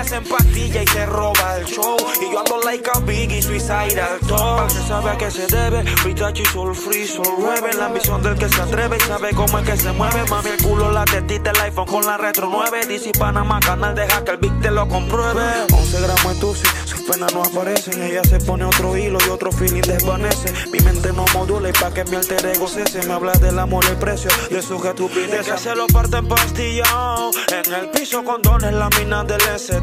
se 0.04 0.16
empastilla 0.16 0.82
y 0.82 0.86
se 0.86 1.06
roba 1.06 1.56
el 1.58 1.66
show. 1.66 1.96
Y 2.20 2.32
yo 2.32 2.40
ando 2.40 2.60
like 2.64 2.88
a 2.92 3.00
biggie, 3.00 3.42
suicide 3.42 4.00
al 4.00 4.18
top. 4.20 4.70
Se 4.70 4.82
sabe 4.86 5.10
a 5.10 5.18
qué 5.18 5.30
se 5.30 5.46
debe. 5.46 5.84
Y 6.10 6.44
soul 6.44 6.74
free, 6.74 7.06
soul 7.06 7.26
rebel. 7.38 7.78
La 7.78 7.86
ambición 7.86 8.22
del 8.22 8.36
que 8.36 8.48
se 8.48 8.60
atreve 8.60 8.96
y 8.96 9.00
sabe 9.00 9.30
cómo 9.34 9.58
es 9.58 9.68
que 9.68 9.76
se 9.76 9.92
mueve. 9.92 10.24
Mami, 10.28 10.50
el 10.50 10.62
culo, 10.62 10.90
la 10.92 11.04
tetita, 11.04 11.50
el 11.50 11.60
iPhone 11.60 11.86
con 11.86 12.06
la 12.06 12.16
retro 12.16 12.48
9. 12.50 12.86
DC 12.86 13.12
Panamá, 13.18 13.60
canal 13.60 13.94
deja 13.94 14.24
que 14.24 14.32
el 14.32 14.36
beat 14.38 14.60
te 14.60 14.70
lo 14.70 14.86
compruebe. 14.88 15.42
11 15.72 16.00
gramos 16.00 16.34
de 16.34 16.40
tusi, 16.40 16.66
sus 16.84 17.00
penas 17.02 17.32
no 17.34 17.42
aparecen. 17.42 18.02
Ella 18.02 18.22
se 18.24 18.38
pone 18.40 18.64
otro 18.64 18.96
hilo 18.96 19.18
y 19.26 19.30
otro 19.30 19.50
feeling 19.50 19.82
desvanece. 19.82 20.52
Mi 20.72 20.78
mente 20.80 21.12
no 21.12 21.24
modula 21.34 21.68
y 21.68 21.72
pa' 21.72 21.92
que 21.92 22.04
mi 22.04 22.16
alter 22.16 22.44
ego 22.46 22.68
cese. 22.68 23.06
Me 23.06 23.14
habla 23.14 23.32
del 23.32 23.58
amor, 23.58 23.84
el 23.86 23.96
precio 23.96 24.30
de 24.50 24.62
su 24.62 24.76
estupidez. 24.76 25.46
Que 25.46 25.58
se 25.58 25.74
lo 25.74 25.86
parte 25.88 26.18
en 26.18 26.28
pastillao. 26.28 27.30
En 27.48 27.74
el 27.74 27.88
piso 27.90 28.22
con 28.24 28.40
dones, 28.42 28.72
la 28.72 28.88
mina 28.98 29.24
del 29.24 29.40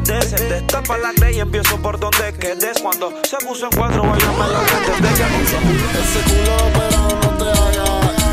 SD. 0.08 0.22
Se 0.22 0.44
destapa 0.44 0.96
la 0.96 1.12
grey 1.12 1.36
y 1.36 1.40
empiezo 1.40 1.76
por 1.82 2.00
donde 2.00 2.32
quedes. 2.34 2.78
Cuando 2.80 3.12
se 3.24 3.36
puso 3.38 3.66
en 3.66 3.70
cuatro, 3.76 4.02
vaya 4.02 4.32
me 4.32 4.48
lo 4.48 4.60
entendés. 4.62 5.18
Ya 5.18 5.28
no 5.28 5.38
uso 5.38 5.56
Ese 6.00 6.20
culo 6.24 6.56
operado 6.68 7.08
no 7.22 7.30
te 7.36 7.50
haga. 7.50 7.84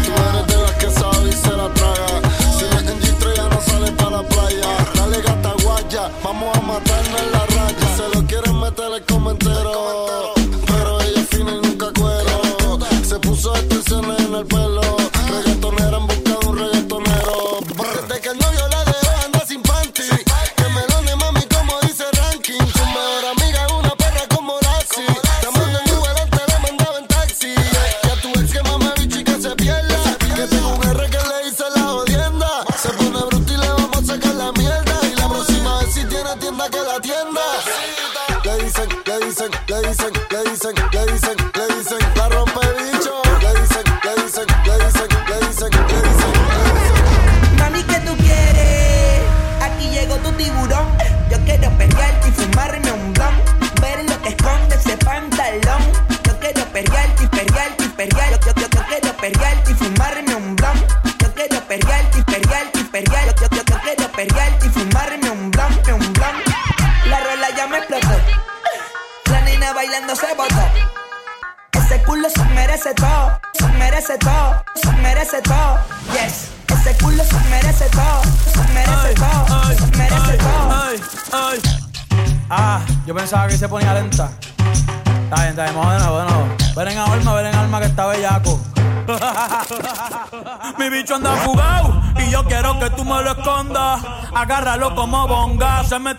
Tú 0.06 0.12
eres 0.30 0.48
de 0.48 0.58
las 0.64 0.72
que 0.74 0.90
sabe 0.90 1.30
y 1.30 1.34
se 1.34 1.52
la 1.52 1.74
traga. 1.74 2.22
Si 2.58 2.64
no 2.64 2.80
es 2.80 2.88
en 2.90 3.02
G3 3.02 3.36
ya 3.36 3.50
no 3.50 3.62
sale 3.62 3.92
para 3.92 4.10
la 4.12 4.24
playa. 4.24 4.68
Dale 4.96 5.22
gata 5.22 5.54
guaya, 5.64 6.12
vamos 6.24 6.58
a 6.58 6.62
matarnos 6.62 7.22
en 7.22 7.32
la 7.32 7.46
raya. 7.46 7.98
Se 7.98 8.16
lo 8.16 8.26
quieren 8.26 8.60
meter 8.60 8.94
el 8.94 9.06
comentero. 9.06 10.35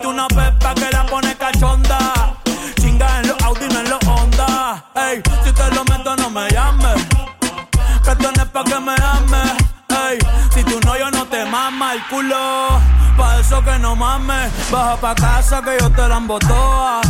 Una 0.07 0.27
pepa 0.27 0.73
que 0.73 0.89
la 0.91 1.05
pone 1.05 1.35
cachonda. 1.35 2.33
Chinga 2.79 3.19
en 3.19 3.27
los 3.27 3.41
Audi, 3.43 3.67
no 3.67 3.79
en 3.79 3.89
los 3.89 4.03
Honda. 4.07 4.83
Ey, 4.95 5.21
si 5.43 5.51
te 5.51 5.75
lo 5.75 5.83
meto, 5.85 6.15
no 6.15 6.29
me 6.29 6.49
llames. 6.49 7.05
Que 8.03 8.11
esto 8.11 8.31
no 8.31 8.43
es 8.43 8.49
pa' 8.49 8.63
que 8.63 8.79
me 8.79 8.93
ames. 8.93 9.51
Ey, 9.89 10.17
si 10.53 10.63
tú 10.63 10.79
no, 10.85 10.97
yo 10.97 11.11
no 11.11 11.25
te 11.25 11.45
mama 11.45 11.93
el 11.93 12.03
culo. 12.07 12.79
Pa' 13.17 13.39
eso 13.39 13.61
que 13.63 13.77
no 13.79 13.95
mames. 13.95 14.51
Baja 14.71 14.95
pa' 14.97 15.15
casa 15.15 15.61
que 15.61 15.77
yo 15.79 15.91
te 15.91 16.07
la 16.07 16.17
embotoa. 16.17 17.01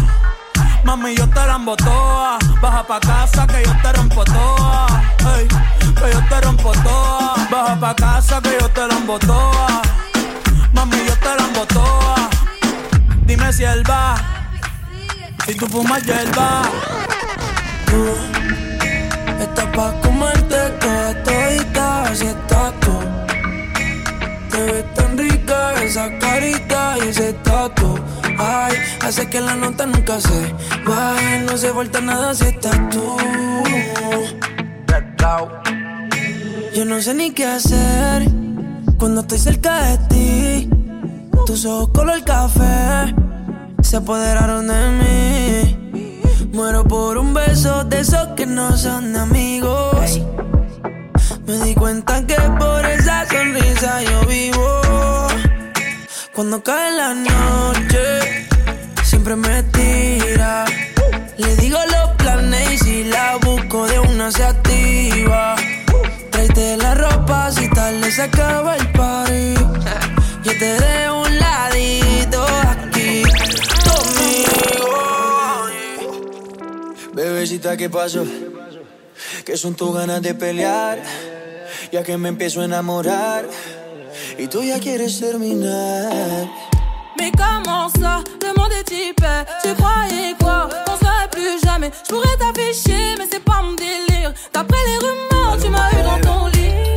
Mami, 0.83 1.15
yo 1.15 1.27
te 1.29 1.45
la 1.45 1.55
embotoa. 1.55 2.39
Baja 2.61 2.83
pa' 2.83 2.99
casa 2.99 3.45
que 3.45 3.63
yo 3.63 3.73
te 3.81 3.93
rompo 3.93 4.23
toa. 4.23 4.87
Ey, 5.37 5.47
que 5.47 6.13
yo 6.13 6.21
te 6.29 6.41
rompo 6.41 6.71
toa. 6.71 7.35
Baja 7.51 7.79
pa' 7.79 7.95
casa 7.95 8.41
que 8.41 8.57
yo 8.59 8.69
te 8.69 8.87
la 8.87 8.95
embotoa. 8.95 9.81
Mami, 10.73 10.97
yo 11.05 11.15
te 11.17 11.35
la 11.35 11.43
embotoa. 11.47 12.36
Dime 13.27 13.51
si 13.51 13.63
él 13.63 13.83
va. 13.89 14.15
Si 15.45 15.53
tú 15.55 15.67
fumas 15.67 16.01
hierba. 16.03 16.61
Tú 17.85 17.99
estás 19.41 19.65
pa' 19.75 19.93
comerte 20.01 20.57
toda 20.79 21.23
todita, 21.23 22.03
así 22.03 22.25
estás 22.25 22.73
tú. 22.79 22.95
Te 24.49 24.63
ves 24.71 24.93
tan 24.95 25.17
rica 25.17 25.73
esa 25.83 26.17
carita 26.17 26.95
y 27.03 27.09
ese 27.09 27.33
tatu. 27.33 27.99
Ay, 28.39 28.75
hace 29.01 29.29
que 29.29 29.41
la 29.41 29.55
nota 29.55 29.85
nunca 29.85 30.19
se 30.19 30.53
baje, 30.85 31.39
no 31.41 31.57
se 31.57 31.71
vuelta 31.71 32.01
nada 32.01 32.33
si 32.33 32.45
estás 32.45 32.79
tú. 32.89 33.17
Yo 36.77 36.85
no 36.85 37.01
sé 37.01 37.15
ni 37.15 37.31
qué 37.31 37.43
hacer 37.43 38.27
cuando 38.99 39.21
estoy 39.21 39.39
cerca 39.39 39.83
de 39.83 39.97
ti. 40.09 40.76
Tus 41.45 41.65
ojos 41.65 41.89
color 41.93 42.23
café 42.23 43.13
se 43.81 43.97
apoderaron 43.97 44.67
de 44.67 44.89
mí. 44.99 46.21
Muero 46.53 46.83
por 46.83 47.17
un 47.17 47.33
beso 47.33 47.83
de 47.83 47.99
esos 47.99 48.27
que 48.35 48.45
no 48.45 48.75
son 48.77 49.15
amigos. 49.15 50.19
Me 51.45 51.57
di 51.59 51.75
cuenta 51.75 52.25
que 52.25 52.35
por 52.59 52.85
esa 52.85 53.25
sonrisa 53.27 54.01
yo 54.01 54.25
vivo. 54.27 54.81
Cuando 56.33 56.61
cae 56.61 56.91
la 56.95 57.13
noche, 57.13 58.47
siempre 59.03 59.35
me 59.35 59.63
tira. 59.63 60.65
Le 61.37 61.55
digo 61.57 61.77
los 61.91 62.09
planes 62.17 62.71
y 62.73 62.77
si 62.77 63.03
la 63.05 63.37
busco 63.37 63.87
de 63.87 63.99
una 63.99 64.31
se 64.31 64.43
activa. 64.43 65.55
Tráete 66.31 66.77
la 66.77 66.95
ropa 66.95 67.51
si 67.51 67.69
tarde 67.69 68.11
se 68.11 68.23
acaba 68.23 68.75
el 68.75 68.91
party. 68.91 69.55
Yo 70.47 70.53
te 70.57 70.79
dejo 70.79 71.23
un 71.23 71.39
ladito 71.39 72.41
aquí 72.41 73.21
conmigo. 73.83 75.67
Bebecita, 77.13 77.75
¿qué 77.75 77.89
pasó? 77.89 78.25
Que 79.45 79.57
son 79.57 79.75
tus 79.75 79.93
ganas 79.93 80.21
de 80.21 80.33
pelear, 80.35 80.99
ya 81.91 82.01
que 82.01 82.15
me 82.15 82.29
empiezo 82.29 82.61
a 82.61 82.63
enamorar 82.63 83.43
y 84.37 84.47
tú 84.47 84.63
ya 84.63 84.79
quieres 84.79 85.19
terminar. 85.19 86.47
Mais 87.19 87.31
comment 87.35 87.89
ça, 87.99 88.23
le 88.41 88.53
monde 88.53 88.71
est 88.71 88.89
hyper? 88.89 89.45
Tu 89.61 89.73
croyais 89.73 90.33
quoi? 90.39 90.69
Qu'on 90.85 90.95
serait 90.95 91.27
plus 91.29 91.59
jamais 91.61 91.91
Je 92.05 92.09
pourrais 92.09 92.37
t'afficher 92.37 93.15
mais 93.17 93.27
c'est 93.29 93.43
pas 93.43 93.61
mon 93.63 93.73
délire 93.73 94.31
D'après 94.53 94.77
les 94.85 94.97
rumeurs 94.97 95.57
tu 95.59 95.69
m'as 95.69 95.89
eu 95.91 96.03
dans 96.03 96.21
ton 96.21 96.45
lit 96.47 96.87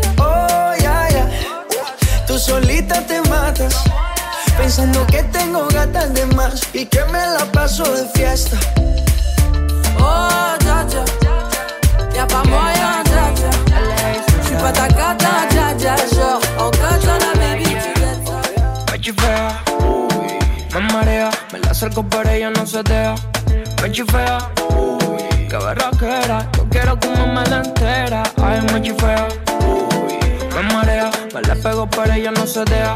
solita 2.40 3.06
te 3.06 3.20
matas, 3.28 3.74
Pensando 4.56 5.06
que 5.06 5.22
tengo 5.24 5.66
gatas 5.68 6.12
de 6.14 6.26
más 6.26 6.62
y 6.72 6.84
que 6.86 7.04
me 7.06 7.18
la 7.18 7.44
paso 7.52 7.84
de 7.84 8.06
fiesta. 8.14 8.56
Oh, 9.98 10.54
ya, 10.64 10.86
ya. 10.88 11.04
Y'a 12.14 12.26
moyen, 12.44 13.04
ya, 13.12 13.24
ya. 13.40 13.50
J'suis 14.42 14.56
pas 14.60 14.72
ta 14.72 14.88
cata, 14.88 15.48
ya, 15.54 15.76
ya. 15.76 15.96
Genre, 15.96 16.40
en 16.58 16.70
katana, 16.80 17.30
baby, 17.40 17.64
tu 17.64 18.00
l'es. 18.00 18.18
Me 18.90 18.98
chifea, 19.00 19.62
uy, 19.78 20.38
me 20.74 20.80
marea, 20.92 21.30
me 21.52 21.58
la 21.60 21.70
acerco 21.70 22.02
pero 22.02 22.28
ella 22.30 22.50
no 22.50 22.66
se 22.66 22.82
deja. 22.82 23.14
Me 23.82 23.90
chifea, 23.92 24.38
uy, 24.76 25.48
qué 25.48 25.56
berraquera, 25.56 26.46
yo 26.56 26.68
quiero 26.70 26.98
como 27.00 27.26
me 27.28 27.44
la 27.48 27.62
entera. 27.64 28.22
Ay, 28.42 28.60
me 28.72 28.82
chifea, 28.82 29.28
uy, 29.66 30.19
me 30.62 30.74
marea, 30.74 31.10
me 31.34 31.42
la 31.42 31.54
pego 31.54 31.88
pero 31.88 32.12
ella 32.12 32.30
no 32.30 32.46
se 32.46 32.64
deja. 32.64 32.94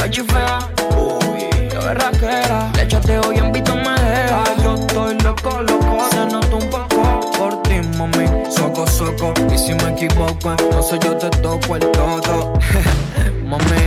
Me 0.00 0.10
chifea, 0.10 0.58
uy, 0.96 1.68
qué 1.68 1.78
berraquera, 1.78 2.70
le 2.74 2.88
chateo 2.88 3.32
y 3.32 3.38
en 3.38 3.52
visto 3.52 3.74
me 3.74 3.98
deja. 4.00 4.44
Yo 4.62 4.74
estoy 4.74 5.18
loco, 5.20 5.62
loco, 5.62 6.08
se 6.10 6.26
nota 6.26 6.56
un 6.56 6.70
poco 6.70 7.32
por 7.38 7.62
ti, 7.62 7.80
mami, 7.96 8.26
soco, 8.50 8.86
soco. 8.86 9.32
Y 9.52 9.58
si 9.58 9.74
me 9.74 9.90
equivoco, 9.90 10.54
no 10.70 10.82
sé, 10.82 10.98
yo 10.98 11.16
te 11.16 11.30
toco 11.30 11.76
el 11.76 11.90
todo. 11.92 12.54
mami. 13.44 13.80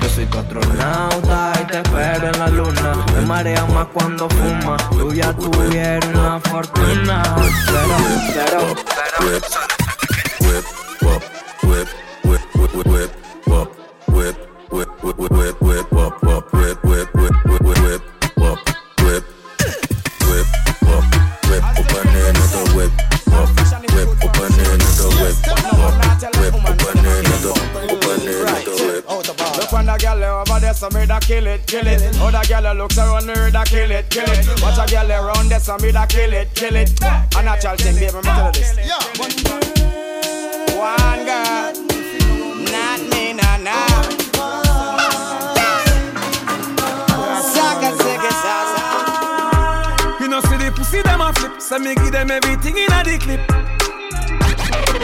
Yo 0.00 0.08
soy 0.08 0.26
tu 0.26 0.38
astronauta 0.38 1.52
y 1.60 1.64
te 1.66 1.76
espero 1.78 2.28
en 2.28 2.38
la 2.38 2.48
luna. 2.48 3.04
Me 3.14 3.20
marea 3.22 3.64
más 3.66 3.86
cuando 3.92 4.28
fuma. 4.28 4.76
Tú 4.90 5.12
ya 5.12 5.32
tuvieras 5.32 6.04
una 6.14 6.40
fortuna. 6.40 7.22
Pero, 7.66 7.96
pero, 8.34 8.74
pero. 8.90 9.72
whip, 12.32 12.40
whip, 12.54 12.72
whip, 12.74 12.86
whip, 12.86 13.10
whoop, 13.46 13.68
whip, 14.08 14.36
whip, 14.72 14.88
whip, 15.02 15.18
whip, 15.18 15.30
whip, 15.30 15.60
whip, 15.60 15.92
whoop, 15.92 16.22
whoop, 16.22 16.52
whip, 16.52 16.82
whip, 16.82 17.14
whip, 17.14 17.34
whip, 17.44 17.62
whip, 17.62 18.02
whoop, 18.36 18.58
whip, 19.02 19.24
whip, 20.24 20.46
whoop, 20.82 21.04
whip, 21.48 21.62
open 21.76 22.08
another 22.08 22.64
whip, 22.72 22.92
whoop, 23.28 23.48
whip, 23.92 24.08
open 24.24 24.52
another 24.64 25.08
whip, 25.20 25.36
whoop, 25.76 25.94
whip, 26.40 26.54
open 26.54 27.04
another, 27.04 27.52
open 27.92 28.20
another 28.22 28.76
whip. 28.80 29.04
Look 29.58 29.72
when 29.72 29.84
the 29.84 29.98
girl 30.00 30.24
over 30.24 30.60
there, 30.60 30.74
so 30.74 30.88
me 30.88 31.04
da 31.04 31.18
kill 31.20 31.46
it, 31.46 31.66
kill 31.66 31.86
it. 31.86 32.00
Other 32.18 32.44
girl 32.48 32.74
looks 32.74 32.96
around 32.96 33.26
me, 33.26 33.34
da 33.50 33.64
kill 33.64 33.90
it, 33.90 34.08
kill 34.08 34.24
it. 34.24 34.62
Watch 34.62 34.78
a 34.78 34.90
girl 34.90 35.12
around 35.12 35.50
there, 35.50 35.60
so 35.60 35.76
me 35.76 35.92
da 35.92 36.06
kill 36.06 36.32
it, 36.32 36.54
kill 36.54 36.76
it. 36.76 36.98
A 37.02 37.42
natural 37.42 37.76
thing, 37.76 37.96
baby, 37.96 38.16
me 38.16 38.22
tell 38.22 38.46
you 38.46 38.52
this. 38.52 38.76
Yeah, 38.78 39.02
one 40.78 41.26
girl. 41.26 41.61
See 50.92 51.00
the 51.00 51.08
them 51.08 51.22
a 51.22 51.32
flip, 51.32 51.60
so 51.60 51.78
me 51.78 51.94
give 51.94 52.12
them 52.12 52.30
everything 52.30 52.76
in 52.76 52.92
a 52.92 53.00
the 53.02 53.16
clip. 53.16 53.40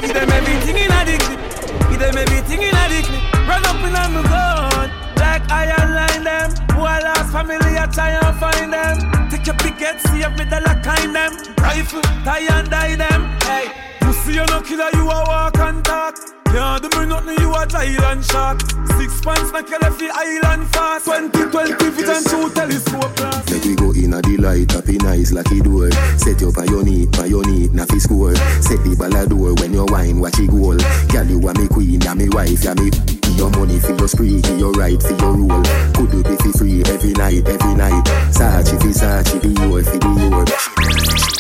Give 0.03 0.13
them 0.13 0.31
everything 0.31 0.77
in 0.77 0.93
a 0.93 1.01
the 1.09 1.17
clip. 1.25 1.41
Give 1.89 1.99
them 1.99 2.17
everything 2.19 2.63
in 2.63 2.77
a 2.77 2.85
the 2.93 3.01
clip. 3.09 3.49
Run 3.49 3.65
up 3.65 3.81
in 3.87 3.97
on 3.97 4.13
the 4.13 4.23
gun, 4.29 4.89
like 5.17 5.45
iron 5.51 5.89
line 5.97 6.25
them. 6.25 6.49
Who 6.77 6.83
I 6.85 7.01
lost 7.01 7.33
family, 7.33 7.73
I 7.81 7.87
try 7.87 8.11
and 8.21 8.37
find 8.37 8.73
them. 8.73 8.97
Take 9.31 9.47
your 9.47 9.57
picket, 9.57 10.01
see 10.09 10.21
if 10.21 10.33
me 10.37 10.45
the 10.45 10.61
lock 10.61 10.83
kind 10.85 11.15
them. 11.17 11.33
Rifle, 11.57 12.03
tie 12.25 12.47
and 12.53 12.69
die 12.69 12.97
them. 12.97 13.21
Hey, 13.49 13.73
pussy 14.01 14.35
you 14.35 14.45
no 14.47 14.61
killer, 14.61 14.91
you 14.93 15.09
a 15.09 15.25
walk 15.25 15.57
and 15.59 15.83
talk. 15.85 16.38
Can't 16.59 16.83
do 16.83 16.99
me 16.99 17.07
nothing, 17.07 17.39
you 17.39 17.55
a 17.55 17.65
giant 17.67 18.25
shark. 18.25 18.61
Six 18.99 19.21
pants, 19.21 19.53
you 19.71 19.79
left 19.79 19.99
the 20.01 20.11
island 20.11 20.67
fast. 20.75 21.05
20, 21.05 21.31
20 21.31 21.91
feet 21.95 22.09
and 22.11 22.27
two 22.27 22.51
telescope 22.51 23.15
glass. 23.15 23.49
Make 23.49 23.63
we 23.63 23.77
go 23.77 23.93
in 23.93 24.13
a 24.13 24.21
delight, 24.21 24.75
up 24.75 24.89
in 24.89 25.07
eyes 25.07 25.33
like 25.33 25.47
it 25.53 25.63
door. 25.63 25.89
Set 26.19 26.41
you 26.41 26.51
your 26.51 26.83
your 27.29 27.47
knee, 27.47 27.69
na 27.71 27.85
fi 27.87 27.99
score. 28.01 28.35
Set 28.59 28.83
the 28.83 28.97
ball 28.99 29.55
when 29.63 29.73
you 29.73 29.87
wine, 29.87 30.19
watch 30.19 30.41
it 30.41 30.51
goal. 30.51 30.75
Girl, 31.15 31.27
you 31.31 31.39
a 31.47 31.55
me 31.55 31.69
queen, 31.69 32.01
ya 32.01 32.15
me 32.15 32.29
wife, 32.31 32.65
ya 32.65 32.75
me. 32.75 32.91
Your 33.39 33.51
money 33.55 33.79
for 33.79 33.95
your 33.95 34.09
spree, 34.09 34.41
give 34.43 34.59
your 34.59 34.73
right 34.73 35.01
for 35.01 35.15
your 35.15 35.35
rule. 35.39 35.63
Could 35.95 36.11
do 36.11 36.25
be 36.27 36.35
free 36.59 36.83
every 36.91 37.13
night, 37.13 37.47
every 37.47 37.75
night. 37.79 38.03
Sachi 38.35 38.75
Sachi, 38.91 39.39
be 39.39 39.55
your 39.63 39.85
fi 39.85 39.99
be 40.03 40.11
your. 40.27 41.38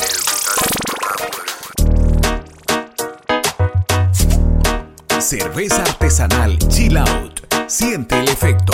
Cerveza 5.20 5.83
artesanal 5.83 6.57
Chill 6.68 6.96
Out. 6.96 7.42
Siente 7.66 8.18
el 8.18 8.28
efecto. 8.28 8.72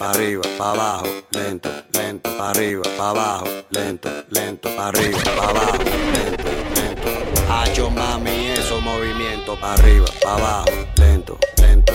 Arriba, 0.00 0.42
pa' 0.58 0.70
abajo, 0.70 1.06
lento, 1.32 1.70
lento, 1.92 2.30
pa' 2.36 2.50
arriba, 2.50 2.82
pa' 2.96 3.10
abajo, 3.10 3.46
lento, 3.70 4.10
lento, 4.30 4.68
pa' 4.76 4.88
arriba, 4.88 5.18
pa' 5.36 5.48
abajo, 5.48 5.78
lento, 6.12 6.44
lento. 6.74 7.52
Hacho 7.52 7.90
mami, 7.90 8.46
esos 8.48 8.82
movimientos 8.82 9.58
pa' 9.58 9.74
arriba, 9.74 10.06
pa' 10.22 10.34
abajo, 10.34 10.70
lento, 10.96 11.38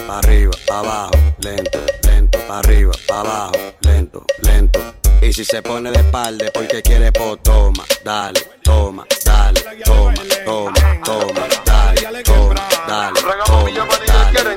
pa' 0.10 0.18
arriba, 0.18 0.52
pa' 0.66 0.80
abajo, 0.80 1.12
lento, 1.44 1.80
lento, 2.02 2.40
pa' 2.48 2.60
arriba, 2.60 2.92
pa' 3.08 3.20
abajo, 3.20 3.52
lento, 3.82 4.26
lento. 4.42 4.80
Y 5.22 5.32
si 5.32 5.46
se 5.46 5.62
pone 5.62 5.92
de 5.92 6.00
espalda 6.00 6.46
es 6.46 6.52
porque 6.52 6.82
quiere 6.82 7.12
po, 7.12 7.38
toma, 7.38 7.86
dale, 8.04 8.42
toma, 8.64 9.06
dale, 9.24 9.62
toma, 9.86 10.14
toma, 10.46 10.74
toma, 11.06 11.48
dale, 11.64 12.24
toma, 12.24 12.56
dale, 12.88 13.14
toma, 13.14 13.20
dale. 13.20 13.20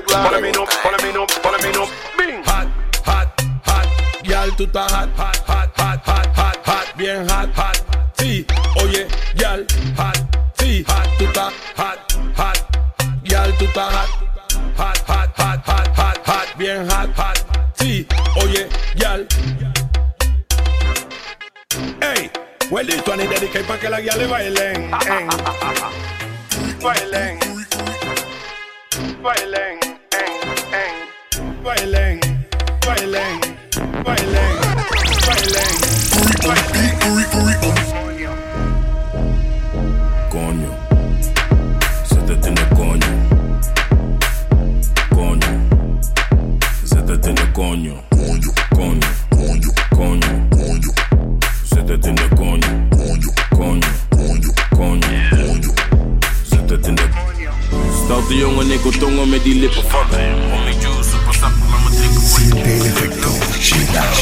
Follow 0.08 0.40
me 0.40 0.52
no, 0.52 1.26
follow 1.42 1.58
me 1.62 1.72
no. 1.72 1.86
Bing. 2.16 2.42
Hot, 2.46 2.68
hot, 3.04 3.28
hot. 3.66 3.86
Yal, 4.24 4.56
tú 4.56 4.64
estás 4.64 4.90
hot, 4.90 5.10
hot, 5.18 5.36
hot, 5.46 5.70
hot, 5.76 6.00
hot, 6.06 6.28
hot, 6.34 6.56
hot, 6.64 6.96
bien 6.96 7.28
hot, 7.28 7.50
hot. 7.54 7.76
Sí, 8.16 8.46
oye, 8.82 9.06
yal, 9.34 9.66
hot, 9.98 10.16
sí, 10.58 10.82
hot, 10.88 11.08
tú 11.18 11.24
estás 11.24 11.52
hot, 11.76 11.98
hot. 12.38 12.58
Yal, 13.24 13.52
tú 13.58 13.64
estás 13.66 13.92
hot, 13.94 14.21
bien 16.62 16.88
hot, 16.88 17.10
hot. 17.16 17.38
Sí, 17.74 18.06
oye, 18.36 18.68
yal. 18.94 19.26
Ey, 22.00 22.30
huelito, 22.70 23.16
ni 23.16 23.26
dediqué 23.26 23.60
pa' 23.64 23.78
que 23.78 23.88
la 23.90 24.00
guía 24.00 24.16
le 24.16 24.26
bailen. 24.28 24.76
en. 24.76 25.28
Bailen. 26.80 27.38
Bailen. 29.22 29.78
en, 30.22 30.30
en. 30.82 31.62
Bailen. 31.64 32.20
Bailen. 32.86 33.40
Bailen. 34.04 34.56
Coño, 40.30 40.70
se 42.04 42.16
te 42.16 42.36
tiene. 42.36 42.62
Coño, 42.76 43.31
coño. 47.62 47.94
Coño, 48.10 48.50
coño, 48.74 49.08
coño, 49.30 49.70
coño, 49.94 50.30
coño. 50.50 50.90
Se 51.64 51.80
te 51.82 51.96
tiene 51.98 52.28
coño. 52.30 52.70
Coño, 52.90 53.30
coño, 53.56 53.88
coño, 54.10 54.50
coño, 54.76 55.08
coño. 55.30 55.70
Se 56.50 56.56
te 56.56 56.76
tiene 56.78 57.02
Stout 58.04 58.28
de 58.28 58.34
jongen, 58.42 58.70
ik 58.70 58.82
wil 58.84 58.98
tongen 58.98 59.28
met 59.28 59.42
die 59.44 59.54
lippen 59.54 59.82
vatten. 59.90 60.34
Om 60.54 60.64
die 60.64 60.74
juice, 60.80 61.16
op, 61.16 61.34
laat 61.40 61.54
me 61.54 61.90
drinken. 61.96 62.22
Siente 62.34 62.70
el 62.76 62.86
efecto 62.86 63.28
Chill 63.60 63.96
Out. 63.96 64.18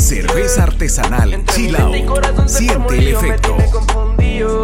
Cerveza 0.00 0.62
artesanal 0.62 1.44
Chill 1.52 1.76
Out. 1.76 2.48
Siente 2.48 2.98
el 2.98 3.08
efecto. 3.08 3.56
Confundido. 4.38 4.62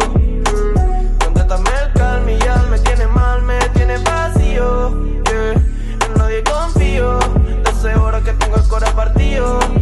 Contrátame 1.19 1.69
el 1.83 1.93
calma 1.93 2.31
y 2.31 2.39
ya 2.39 2.57
me 2.69 2.79
tiene 2.79 3.07
mal, 3.07 3.41
me 3.43 3.59
tiene 3.69 3.97
vacío. 3.97 4.89
En 5.31 6.13
nadie 6.17 6.43
confío. 6.43 7.19
Desde 7.63 7.95
horas 7.95 8.23
que 8.23 8.33
tengo 8.33 8.55
el 8.55 8.67
corazón 8.67 8.95
partido. 8.95 9.74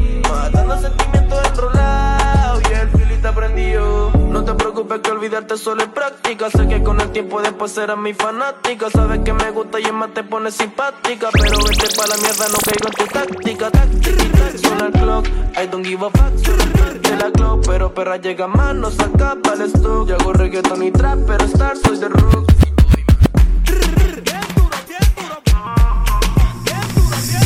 que 5.01 5.11
olvidarte 5.11 5.57
solo 5.57 5.83
es 5.83 5.89
práctica. 5.89 6.49
Sé 6.49 6.67
que 6.67 6.83
con 6.83 6.99
el 6.99 7.11
tiempo 7.11 7.41
después 7.41 7.71
serás 7.71 7.97
mi 7.97 8.13
fanática. 8.13 8.89
Sabes 8.89 9.19
que 9.23 9.33
me 9.33 9.51
gusta 9.51 9.79
y 9.79 9.83
es 9.83 9.93
más 9.93 10.13
te 10.13 10.23
pones 10.23 10.55
simpática. 10.55 11.29
Pero 11.31 11.57
vete 11.63 11.87
pa' 11.95 12.07
la 12.07 12.17
mierda, 12.17 12.47
no 12.49 12.57
caigo 12.59 12.87
en 12.87 12.93
tu 12.93 13.05
táctica. 13.05 13.71
Táctica, 13.71 14.57
suena 14.61 14.85
el 14.87 14.91
clock. 14.91 15.27
I 15.55 15.67
don't 15.67 15.85
give 15.85 16.05
a 16.05 16.09
fuck, 16.09 17.01
de 17.01 17.15
la 17.17 17.31
clock. 17.31 17.65
Pero 17.65 17.93
perra 17.93 18.17
llega 18.17 18.47
más, 18.47 18.75
no 18.75 18.91
saca 18.91 19.37
el 19.53 19.61
stock. 19.61 20.07
Yo 20.07 20.15
hago 20.15 20.33
reggaeton 20.33 20.83
y 20.83 20.91
trap, 20.91 21.19
pero 21.25 21.45
star 21.45 21.77
soy 21.77 21.97
de 21.97 22.09
rock. 22.09 22.51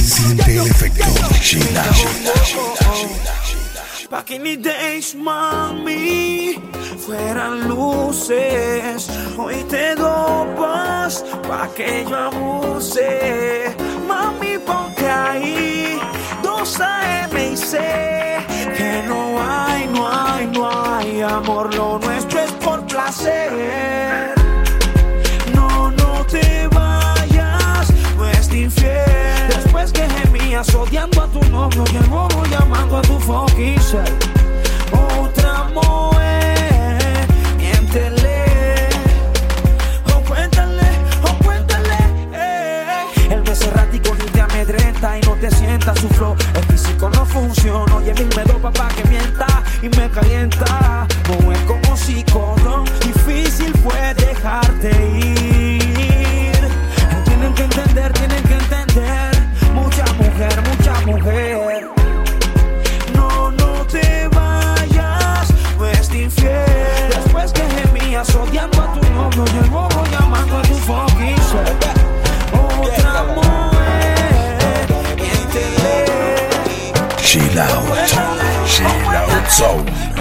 Siente 0.03 0.57
el 0.57 0.67
efecto 0.67 1.05
China, 1.41 1.83
Pa' 4.09 4.23
que 4.23 4.39
ni 4.39 4.55
days, 4.55 5.15
mami, 5.15 6.55
fueran 6.97 7.67
luces. 7.67 9.09
Hoy 9.37 9.65
te 9.69 9.95
dopas 9.95 11.25
pa' 11.45 11.67
que 11.75 12.05
yo 12.09 12.15
abuse. 12.15 13.75
Mami, 14.07 14.57
ponte 14.59 15.09
ahí, 15.09 15.99
dos 16.41 16.79
AM 16.79 17.37
y 17.37 17.57
sé 17.57 18.37
que 18.77 19.03
no 19.09 19.41
hay, 19.41 19.87
no 19.87 20.07
hay, 20.07 20.47
no 20.47 20.69
hay 20.69 21.21
amor. 21.21 21.75
Lo 21.75 21.99
nuestro 21.99 22.06
gemías 30.57 30.75
odiando 30.75 31.21
a 31.21 31.27
tu 31.27 31.39
novio 31.49 31.83
y 31.91 31.97
el 31.97 32.49
llamando 32.49 32.97
a 32.97 33.01
tu 33.01 33.19
self. 33.19 34.09
Otra 34.91 35.65
mujer, 35.73 37.27
miéntele. 37.57 38.89
O 40.15 40.21
cuéntale, 40.21 40.89
o 41.23 41.43
cuéntale. 41.43 41.97
eh. 42.33 43.05
El 43.29 43.41
beso 43.43 43.67
errático 43.67 44.15
ni 44.15 44.25
te 44.31 44.41
amedrenta 44.41 45.17
y 45.17 45.21
no 45.21 45.35
te 45.35 45.51
sienta 45.51 45.93
su 45.95 46.07
flow. 46.09 46.35
El 46.55 46.63
físico 46.65 47.09
no 47.09 47.25
funciona, 47.25 47.95
oye 47.95 48.13
mil 48.13 48.29
me 48.35 48.43
dopa 48.43 48.71
pa' 48.71 48.87
que 48.89 49.03
mienta 49.09 49.47
y 49.81 49.89
me 49.89 50.09
calienta. 50.09 51.07
No 51.27 51.51
es 51.51 51.59
como 51.61 51.95
psicodón, 51.95 52.85
difícil 53.01 53.73
fue 53.83 54.13
dejarte 54.15 54.89
ir. 55.19 55.46
Zone. 79.49 80.16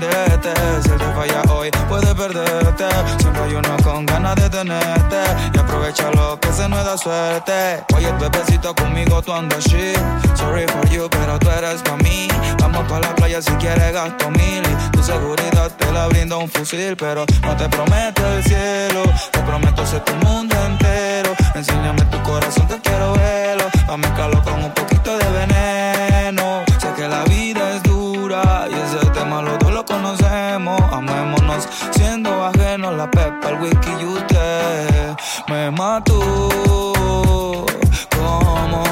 Si 0.00 0.90
él 0.90 0.98
te 0.98 1.04
falla 1.14 1.42
hoy, 1.52 1.70
puedes 1.88 2.14
perderte. 2.14 2.84
Siempre 3.20 3.42
hay 3.42 3.54
uno 3.54 3.76
con 3.84 4.04
ganas 4.06 4.34
de 4.34 4.50
tenerte. 4.50 5.22
Y 5.54 5.58
aprovecha 5.58 6.10
lo 6.10 6.38
que 6.40 6.52
se 6.52 6.68
nos 6.68 6.84
da 6.84 6.98
suerte. 6.98 7.84
Oye, 7.94 8.12
tu 8.18 8.28
besito 8.30 8.74
conmigo, 8.74 9.22
tú 9.22 9.32
andas 9.32 9.64
shit. 9.64 9.96
Sorry 10.34 10.66
for 10.66 10.88
you, 10.88 11.08
pero 11.10 11.38
tú 11.38 11.48
eres 11.50 11.80
pa' 11.82 11.96
mí. 11.98 12.28
Vamos 12.58 12.84
pa' 12.88 12.98
la 12.98 13.14
playa 13.14 13.40
si 13.40 13.52
quieres 13.52 13.92
gasto 13.92 14.30
mil. 14.30 14.62
Y 14.64 14.90
tu 14.90 15.02
seguridad 15.02 15.70
te 15.78 15.92
la 15.92 16.08
brinda 16.08 16.38
un 16.38 16.48
fusil. 16.48 16.96
Pero 16.96 17.24
no 17.42 17.56
te 17.56 17.68
prometo 17.68 18.26
el 18.36 18.42
cielo. 18.42 19.02
Te 19.30 19.38
prometo 19.40 19.86
ser 19.86 20.00
tu 20.00 20.14
mundo 20.26 20.56
entero. 20.66 21.34
Enséñame 21.54 22.02
tu 22.06 22.20
corazón, 22.22 22.66
que 22.66 22.80
quiero 22.80 23.12
verlo. 23.12 23.64
Pa' 23.86 23.96
mezclarlo 23.96 24.42
con 24.42 24.64
un 24.64 24.72
poquito 24.72 25.16
de 25.16 25.30
veneno. 25.30 26.64
Sé 26.80 26.92
que 26.96 27.06
la 27.06 27.22
vida 27.24 27.76
es 27.76 27.83
y 28.70 28.74
ese 28.74 29.10
tema 29.10 29.42
los 29.42 29.58
dos 29.58 29.72
lo 29.72 29.84
conocemos. 29.84 30.80
Amémonos 30.92 31.68
siendo 31.90 32.30
ajenos 32.44 32.94
la 32.94 33.10
pepa, 33.10 33.50
el 33.50 33.60
whisky 33.60 33.90
y 34.00 34.04
usted 34.04 35.16
me 35.48 35.70
mató. 35.70 36.20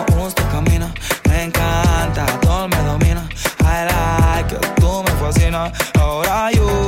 Como 0.08 0.26
usted 0.26 0.44
camina, 0.50 0.92
me 1.28 1.44
encanta, 1.44 2.26
todo 2.40 2.68
me 2.68 2.76
domina. 2.82 3.28
I 3.60 3.86
like 3.90 4.54
tú 4.80 5.02
me 5.04 5.10
fascinas. 5.20 5.72
Ahora 5.98 6.50
yo 6.52 6.81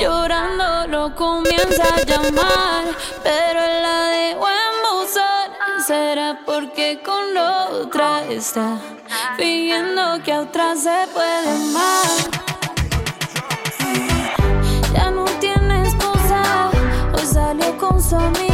Llorando 0.00 0.86
lo 0.88 1.14
comienza 1.14 1.84
a 1.84 2.02
llamar, 2.02 2.84
pero 3.22 3.60
la 3.60 4.08
dejó 4.08 4.46
en 4.48 4.74
buzón. 4.82 5.48
Será 5.86 6.40
porque 6.46 7.02
con 7.04 7.36
otra 7.36 8.24
está 8.30 8.78
fingiendo 9.36 10.22
que 10.24 10.32
a 10.32 10.40
otra 10.40 10.74
se 10.76 11.06
puede 11.12 11.58
más. 11.74 12.28
Ya 14.94 15.10
no 15.10 15.24
tiene 15.38 15.82
esposa, 15.88 16.70
hoy 17.12 17.26
salió 17.26 17.76
con 17.76 18.02
su 18.02 18.16
amiga, 18.16 18.51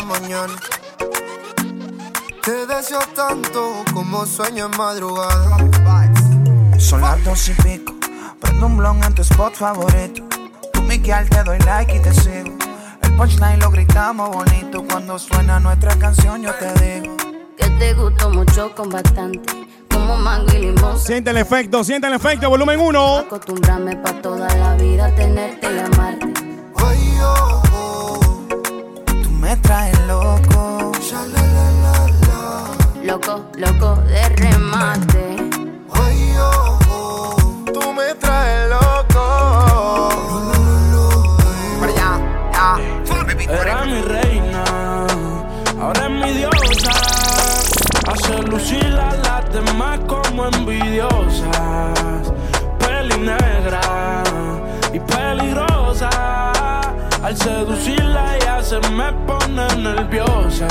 Mañana. 0.00 0.54
Te 2.42 2.66
deseo 2.66 3.00
tanto 3.14 3.84
como 3.92 4.24
sueño 4.24 4.64
en 4.72 4.76
madrugada. 4.78 5.58
Son 6.78 7.02
las 7.02 7.22
dos 7.24 7.48
y 7.50 7.52
pico. 7.62 7.92
Prendo 8.40 8.66
un 8.66 8.78
blon 8.78 9.04
en 9.04 9.14
tu 9.14 9.20
spot 9.20 9.54
favorito. 9.54 10.24
Tú, 10.72 10.82
Miguel, 10.82 11.28
te 11.28 11.44
doy 11.44 11.58
like 11.60 11.94
y 11.94 12.00
te 12.00 12.12
sigo. 12.14 12.56
El 13.02 13.14
punchline 13.16 13.60
lo 13.60 13.70
gritamos 13.70 14.30
bonito. 14.30 14.82
Cuando 14.88 15.18
suena 15.18 15.60
nuestra 15.60 15.94
canción, 15.96 16.42
yo 16.42 16.54
te 16.54 16.72
digo. 16.82 17.14
Que 17.58 17.68
te 17.78 17.92
gustó 17.92 18.30
mucho 18.30 18.74
con 18.74 18.88
bastante, 18.88 19.68
como 19.90 20.16
mango 20.16 20.50
y 20.54 20.58
limón. 20.58 20.98
Siente 20.98 21.30
el 21.30 21.36
efecto, 21.36 21.84
siente 21.84 22.06
el 22.06 22.14
efecto, 22.14 22.48
volumen 22.48 22.80
1. 22.80 23.18
Acostumbrarme 23.18 23.96
pa' 23.96 24.22
toda 24.22 24.48
la 24.56 24.74
vida 24.74 25.14
tenerte 25.14 25.68
y 25.72 25.78
amarte. 25.78 26.41
me 29.52 29.60
traen 29.60 30.06
loco. 30.06 30.92
Loco, 33.04 33.44
loco 33.58 33.96
de 34.06 34.28
remate. 34.36 35.31
Se 58.72 58.80
me 58.92 59.12
pone 59.26 59.66
nerviosa. 59.76 60.66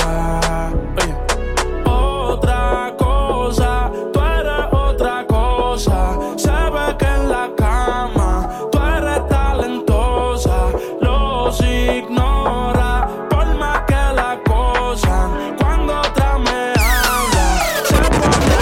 Otra 1.84 2.92
cosa, 2.98 3.92
tú 4.12 4.20
eres 4.20 4.66
otra 4.72 5.24
cosa. 5.28 6.18
Se 6.36 6.50
ve 6.50 6.96
que 6.98 7.04
en 7.06 7.28
la 7.28 7.48
cama 7.56 8.50
tú 8.72 8.78
eres 8.96 9.28
talentosa. 9.28 10.72
Los 11.00 11.60
ignora 11.60 13.06
por 13.30 13.46
más 13.54 13.82
que 13.86 13.94
la 13.94 14.36
cosa. 14.44 15.28
Cuando 15.60 16.00
otra 16.00 16.38
me 16.38 16.72
habla, 16.72 17.62
se 17.88 18.00
pone. 18.18 18.56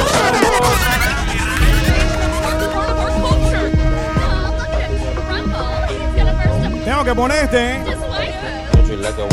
Tengo 6.84 7.05
que 7.05 7.14
poner 7.14 7.45
este. 7.45 7.76
¿eh? 7.76 7.89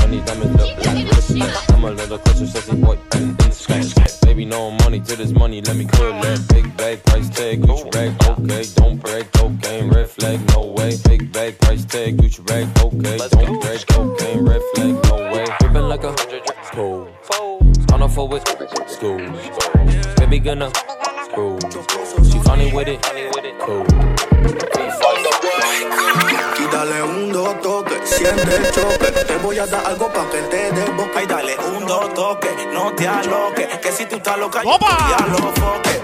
Country 0.07 0.19
like 0.19 0.37
a 0.37 0.47
one, 0.47 0.55
diamonds 0.55 0.63
up 0.63 0.85
like 0.85 1.05
wristlet. 1.07 1.73
I'm 1.73 1.83
a 1.83 1.91
little 1.91 2.17
closer, 2.19 2.47
sexy 2.47 2.75
boy, 2.77 2.97
in 3.15 3.35
the. 3.35 4.19
Baby, 4.21 4.45
no 4.45 4.71
money 4.71 5.01
to 5.01 5.15
this 5.17 5.31
money, 5.31 5.61
let 5.61 5.75
me 5.75 5.85
clear 5.85 6.11
that. 6.11 6.47
Big 6.47 6.77
bag, 6.77 7.03
price 7.03 7.29
tag, 7.29 7.61
Gucci 7.61 7.91
bag, 7.91 8.15
okay. 8.23 8.63
Don't 8.75 8.97
break 9.01 9.31
cocaine, 9.33 9.89
red 9.89 10.09
flag, 10.09 10.39
no 10.53 10.67
way. 10.67 10.95
Big 11.03 11.31
bag, 11.33 11.59
price 11.59 11.83
tag, 11.85 12.17
Gucci 12.17 12.45
bag, 12.45 12.67
okay. 12.79 13.17
Don't 13.31 13.59
break 13.59 13.85
cocaine, 13.87 14.45
red 14.45 14.61
flag, 14.75 14.93
no 15.09 15.15
way. 15.33 15.45
Drippin' 15.59 15.89
like 15.89 16.03
a 16.03 16.13
hundred 16.13 16.43
cool. 16.71 17.09
On 17.91 18.01
a 18.01 18.07
forward, 18.07 18.47
school. 18.87 19.17
Baby, 20.17 20.39
gonna 20.39 20.71
screw. 21.25 21.59
She 22.31 22.39
funny 22.39 22.73
with 22.73 22.87
it, 22.87 23.01
cool. 23.59 23.85
Y 26.77 26.79
dale 26.79 27.01
un 27.01 27.31
dos 27.33 27.59
toque, 27.61 27.99
siente 28.03 28.55
el 28.55 28.71
choque. 28.71 29.07
Te 29.25 29.37
voy 29.37 29.57
a 29.57 29.65
dar 29.65 29.83
algo 29.83 30.13
pa' 30.13 30.29
que 30.29 30.41
te 30.43 30.71
dé 30.71 30.85
boca. 30.91 31.23
Y 31.23 31.25
dale 31.25 31.57
un 31.75 31.87
dos 31.87 32.13
toque, 32.13 32.49
no 32.71 32.93
te 32.93 33.07
aloques. 33.07 33.79
Que 33.79 33.91
si 33.91 34.05
tú 34.05 34.17
estás 34.17 34.37
loca, 34.37 34.61
yo 34.63 34.69
¡Opa! 34.69 35.15
te 35.17 35.31
lo 35.31 35.37
foque. 35.53 36.01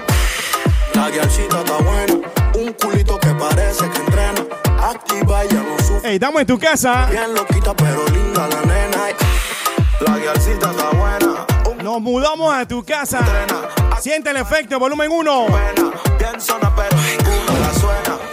La 0.95 1.11
guialcita 1.11 1.59
está 1.59 1.77
buena, 1.77 2.13
un 2.55 2.73
culito 2.73 3.19
que 3.19 3.27
parece 3.35 3.87
que 3.87 3.99
entrena. 3.99 4.45
Activa, 4.81 5.45
ya 5.45 5.59
no 5.59 5.77
sufre. 5.77 6.09
Ey, 6.09 6.15
estamos 6.15 6.41
en 6.41 6.47
tu 6.47 6.57
casa. 6.57 7.05
Bien 7.05 7.35
loquita, 7.35 7.75
pero 7.75 8.03
linda 8.07 8.47
la 8.47 8.61
nena. 8.61 8.97
La 9.99 10.17
guialcita 10.17 10.71
está 10.71 10.89
buena, 10.89 11.45
Nos 11.83 12.01
mudamos 12.01 12.51
a 12.51 12.67
tu 12.67 12.83
casa. 12.83 13.19
Siente 13.99 14.31
el 14.31 14.37
efecto, 14.37 14.79
volumen 14.79 15.11
1. 15.11 15.47
bien 16.17 16.41
zona, 16.41 16.73
pero 16.75 16.97
ninguno 16.97 17.59
la 17.59 17.73
suena. 17.79 18.32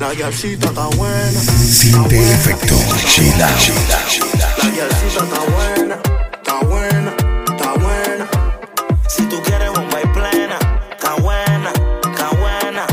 La 0.00 0.14
guialcita 0.14 0.68
está 0.68 0.86
buena. 0.96 1.40
Siente 1.40 2.18
el 2.18 2.30
efecto 2.32 2.74
Sheila. 3.06 3.50
La 4.56 4.70
guialcita 4.70 5.24
está 5.24 5.40
buena, 5.40 5.98
está 6.32 6.60
buena, 6.60 7.14
está 7.46 7.72
buena. 7.74 8.26
Si 9.06 9.22
tú 9.24 9.42
quieres 9.42 9.70
bomba 9.70 10.00
y 10.02 10.06
plena, 10.06 10.58
está 10.90 11.16
buena, 11.16 11.70
está 12.02 12.30
buena. 12.30 12.86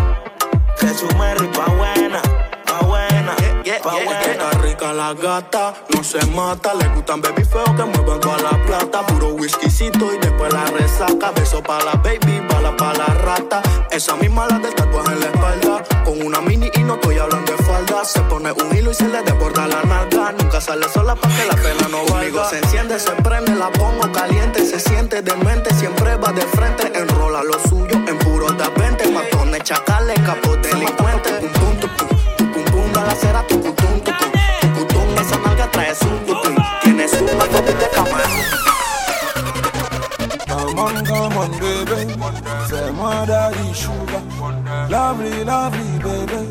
Que 0.78 0.90
su 0.94 1.08
Merry 1.18 1.48
pa' 1.48 1.72
buena, 1.76 2.22
pa' 2.66 2.86
buena, 2.86 3.36
pa' 3.82 4.04
buena. 4.04 4.47
Rica 4.78 4.94
la 4.94 5.12
gata, 5.16 5.74
no 5.96 6.04
se 6.04 6.24
mata. 6.28 6.76
Le 6.76 6.88
gustan 6.90 7.20
baby 7.20 7.44
feo 7.44 7.64
que 7.76 7.84
muevan 7.84 8.20
toda 8.20 8.38
la 8.38 8.64
plata. 8.64 9.02
Puro 9.08 9.30
whiskycito 9.30 10.14
y 10.14 10.20
después 10.20 10.54
la 10.54 10.66
resaca. 10.66 11.32
Beso 11.32 11.64
pa' 11.64 11.84
la 11.84 11.94
baby, 11.94 12.42
bala 12.48 12.78
pa' 12.78 12.94
la 12.94 13.08
rata. 13.08 13.64
Esa 13.90 14.16
misma 14.18 14.46
la 14.48 14.60
del 14.60 14.76
tatuaje 14.76 15.14
en 15.14 15.20
la 15.20 15.26
espalda. 15.26 15.84
Con 16.06 16.22
una 16.22 16.42
mini 16.42 16.70
y 16.76 16.84
no 16.84 16.94
estoy 16.94 17.18
hablando 17.18 17.52
de 17.52 17.64
falda. 17.64 18.06
Se 18.06 18.22
pone 18.22 18.52
un 18.52 18.78
hilo 18.78 18.92
y 18.92 18.94
se 18.94 19.08
le 19.08 19.24
desborda 19.24 19.66
la 19.66 19.82
nalga. 19.82 20.32
Nunca 20.34 20.62
sale 20.62 20.88
sola 20.90 21.16
pa' 21.16 21.28
que 21.28 21.46
la 21.46 21.56
pena 21.56 21.88
no 21.90 22.06
valga. 22.14 22.48
se 22.48 22.60
enciende, 22.60 23.00
se 23.00 23.14
prende, 23.14 23.56
la 23.56 23.72
pongo 23.72 24.12
caliente. 24.12 24.64
Se 24.64 24.80
siente 24.80 25.24
demente, 25.24 25.74
siempre 25.74 26.18
va 26.18 26.32
de 26.32 26.44
frente. 26.44 26.92
Enrola 26.96 27.42
lo 27.42 27.58
suyo 27.68 27.96
en 27.96 28.18
puro 28.20 28.52
de 28.52 28.68
20. 28.80 29.12
Matones, 29.12 29.64
chacales, 29.64 30.20
capos 30.24 30.62
delincuentes. 30.62 31.67
Esa 35.78 35.86
nalga 35.86 35.86
trae 35.86 35.96
su, 35.96 36.10
tu, 36.26 36.34
pum. 36.42 36.56
Tiene 36.82 37.08
su 37.08 37.26
pacote 37.26 37.74
de 37.74 37.90
cama. 37.90 38.18
Come 40.48 40.80
on, 40.80 41.06
come 41.06 41.38
on, 41.38 41.52
baby. 41.60 42.14
Say 42.68 42.92
my 42.92 43.26
daddy 43.26 43.74
sugar. 43.74 44.22
Lovely, 44.90 45.44
lovely, 45.44 46.00
baby. 46.00 46.42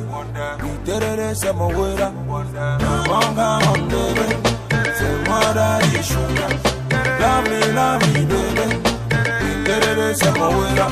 We 0.62 0.70
did 0.84 1.02
it, 1.02 1.36
say 1.36 1.52
my 1.52 1.66
waiter. 1.66 2.12
Come 2.12 3.10
on, 3.10 3.34
come 3.34 3.68
on, 3.68 3.88
baby. 3.88 4.26
Say 4.98 5.24
my 5.28 5.52
daddy 5.54 6.02
sugar. 6.02 6.50
Lovely, 7.20 7.72
lovely, 7.72 8.24
baby. 8.26 8.66
We 9.42 9.64
did 9.64 9.98
it, 9.98 10.16
say 10.16 10.30
my 10.32 10.48
waiter. 10.56 10.88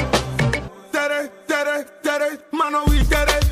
Tere, 0.93 1.31
tere, 1.47 1.85
tere, 2.03 2.39
mano, 2.53 2.85
tere, 2.85 3.05
tere, 3.05 3.44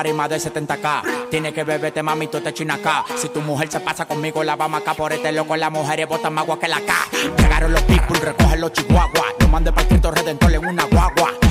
party 0.00 0.12
más 0.14 0.30
de 0.30 0.36
70k. 0.36 1.28
Tiene 1.30 1.52
que 1.52 1.62
beberte, 1.62 2.02
mami, 2.02 2.26
tú 2.28 2.40
te 2.40 2.54
chinas 2.54 2.78
acá. 2.78 3.04
Si 3.16 3.28
tu 3.28 3.42
mujer 3.42 3.70
se 3.70 3.80
pasa 3.80 4.06
conmigo, 4.06 4.42
la 4.42 4.56
vamos 4.56 4.80
acá 4.80 4.94
por 4.94 5.12
este 5.12 5.30
loco. 5.30 5.56
Las 5.56 5.70
mujeres 5.70 6.08
botan 6.08 6.32
más 6.32 6.44
agua 6.44 6.58
que 6.58 6.68
la 6.68 6.80
K. 6.80 6.94
Llegaron 7.36 7.72
los 7.72 7.82
people, 7.82 8.18
recogen 8.18 8.60
los 8.62 8.72
chihuahuas. 8.72 9.34
No 9.40 9.48
mandé 9.48 9.72
para 9.72 9.86
Cristo 9.86 10.10
Redentor 10.10 10.54
en 10.54 10.66
una 10.66 10.84
guagua. 10.84 11.49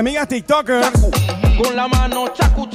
amigas 0.00 0.28
TikTokers. 0.28 0.90
Con 1.62 1.76
la 1.76 1.86
mano 1.86 2.28
chacu 2.32 2.66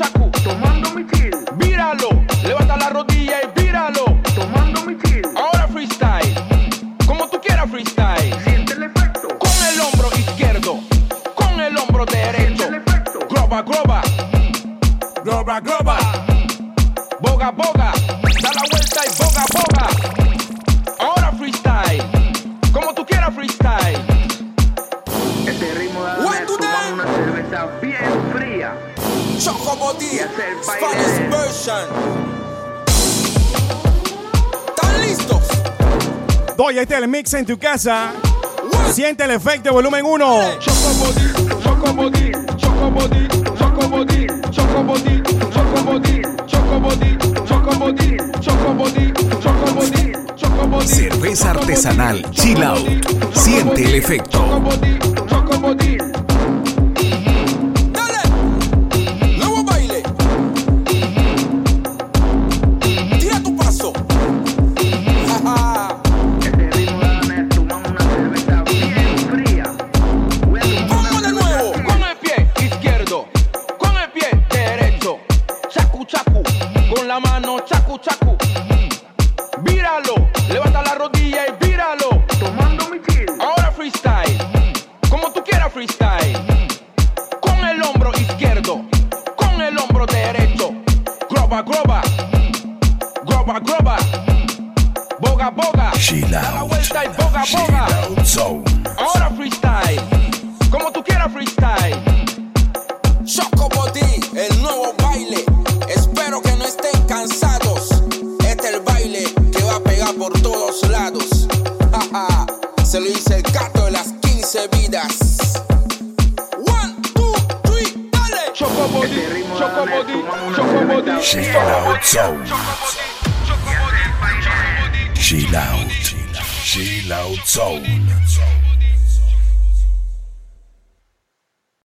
Oye, 36.75 36.81
este 36.81 36.97
el 36.97 37.07
mix 37.07 37.33
en 37.33 37.45
tu 37.45 37.57
casa. 37.57 38.11
Siente 38.91 39.23
el 39.23 39.31
efecto, 39.31 39.71
volumen 39.71 40.03
1. 40.03 40.41
Cerveza 50.85 51.51
artesanal 51.51 52.29
Chill 52.31 52.61
Out. 52.61 53.33
Siente 53.33 53.85
el 53.85 53.95
efecto. 53.95 54.45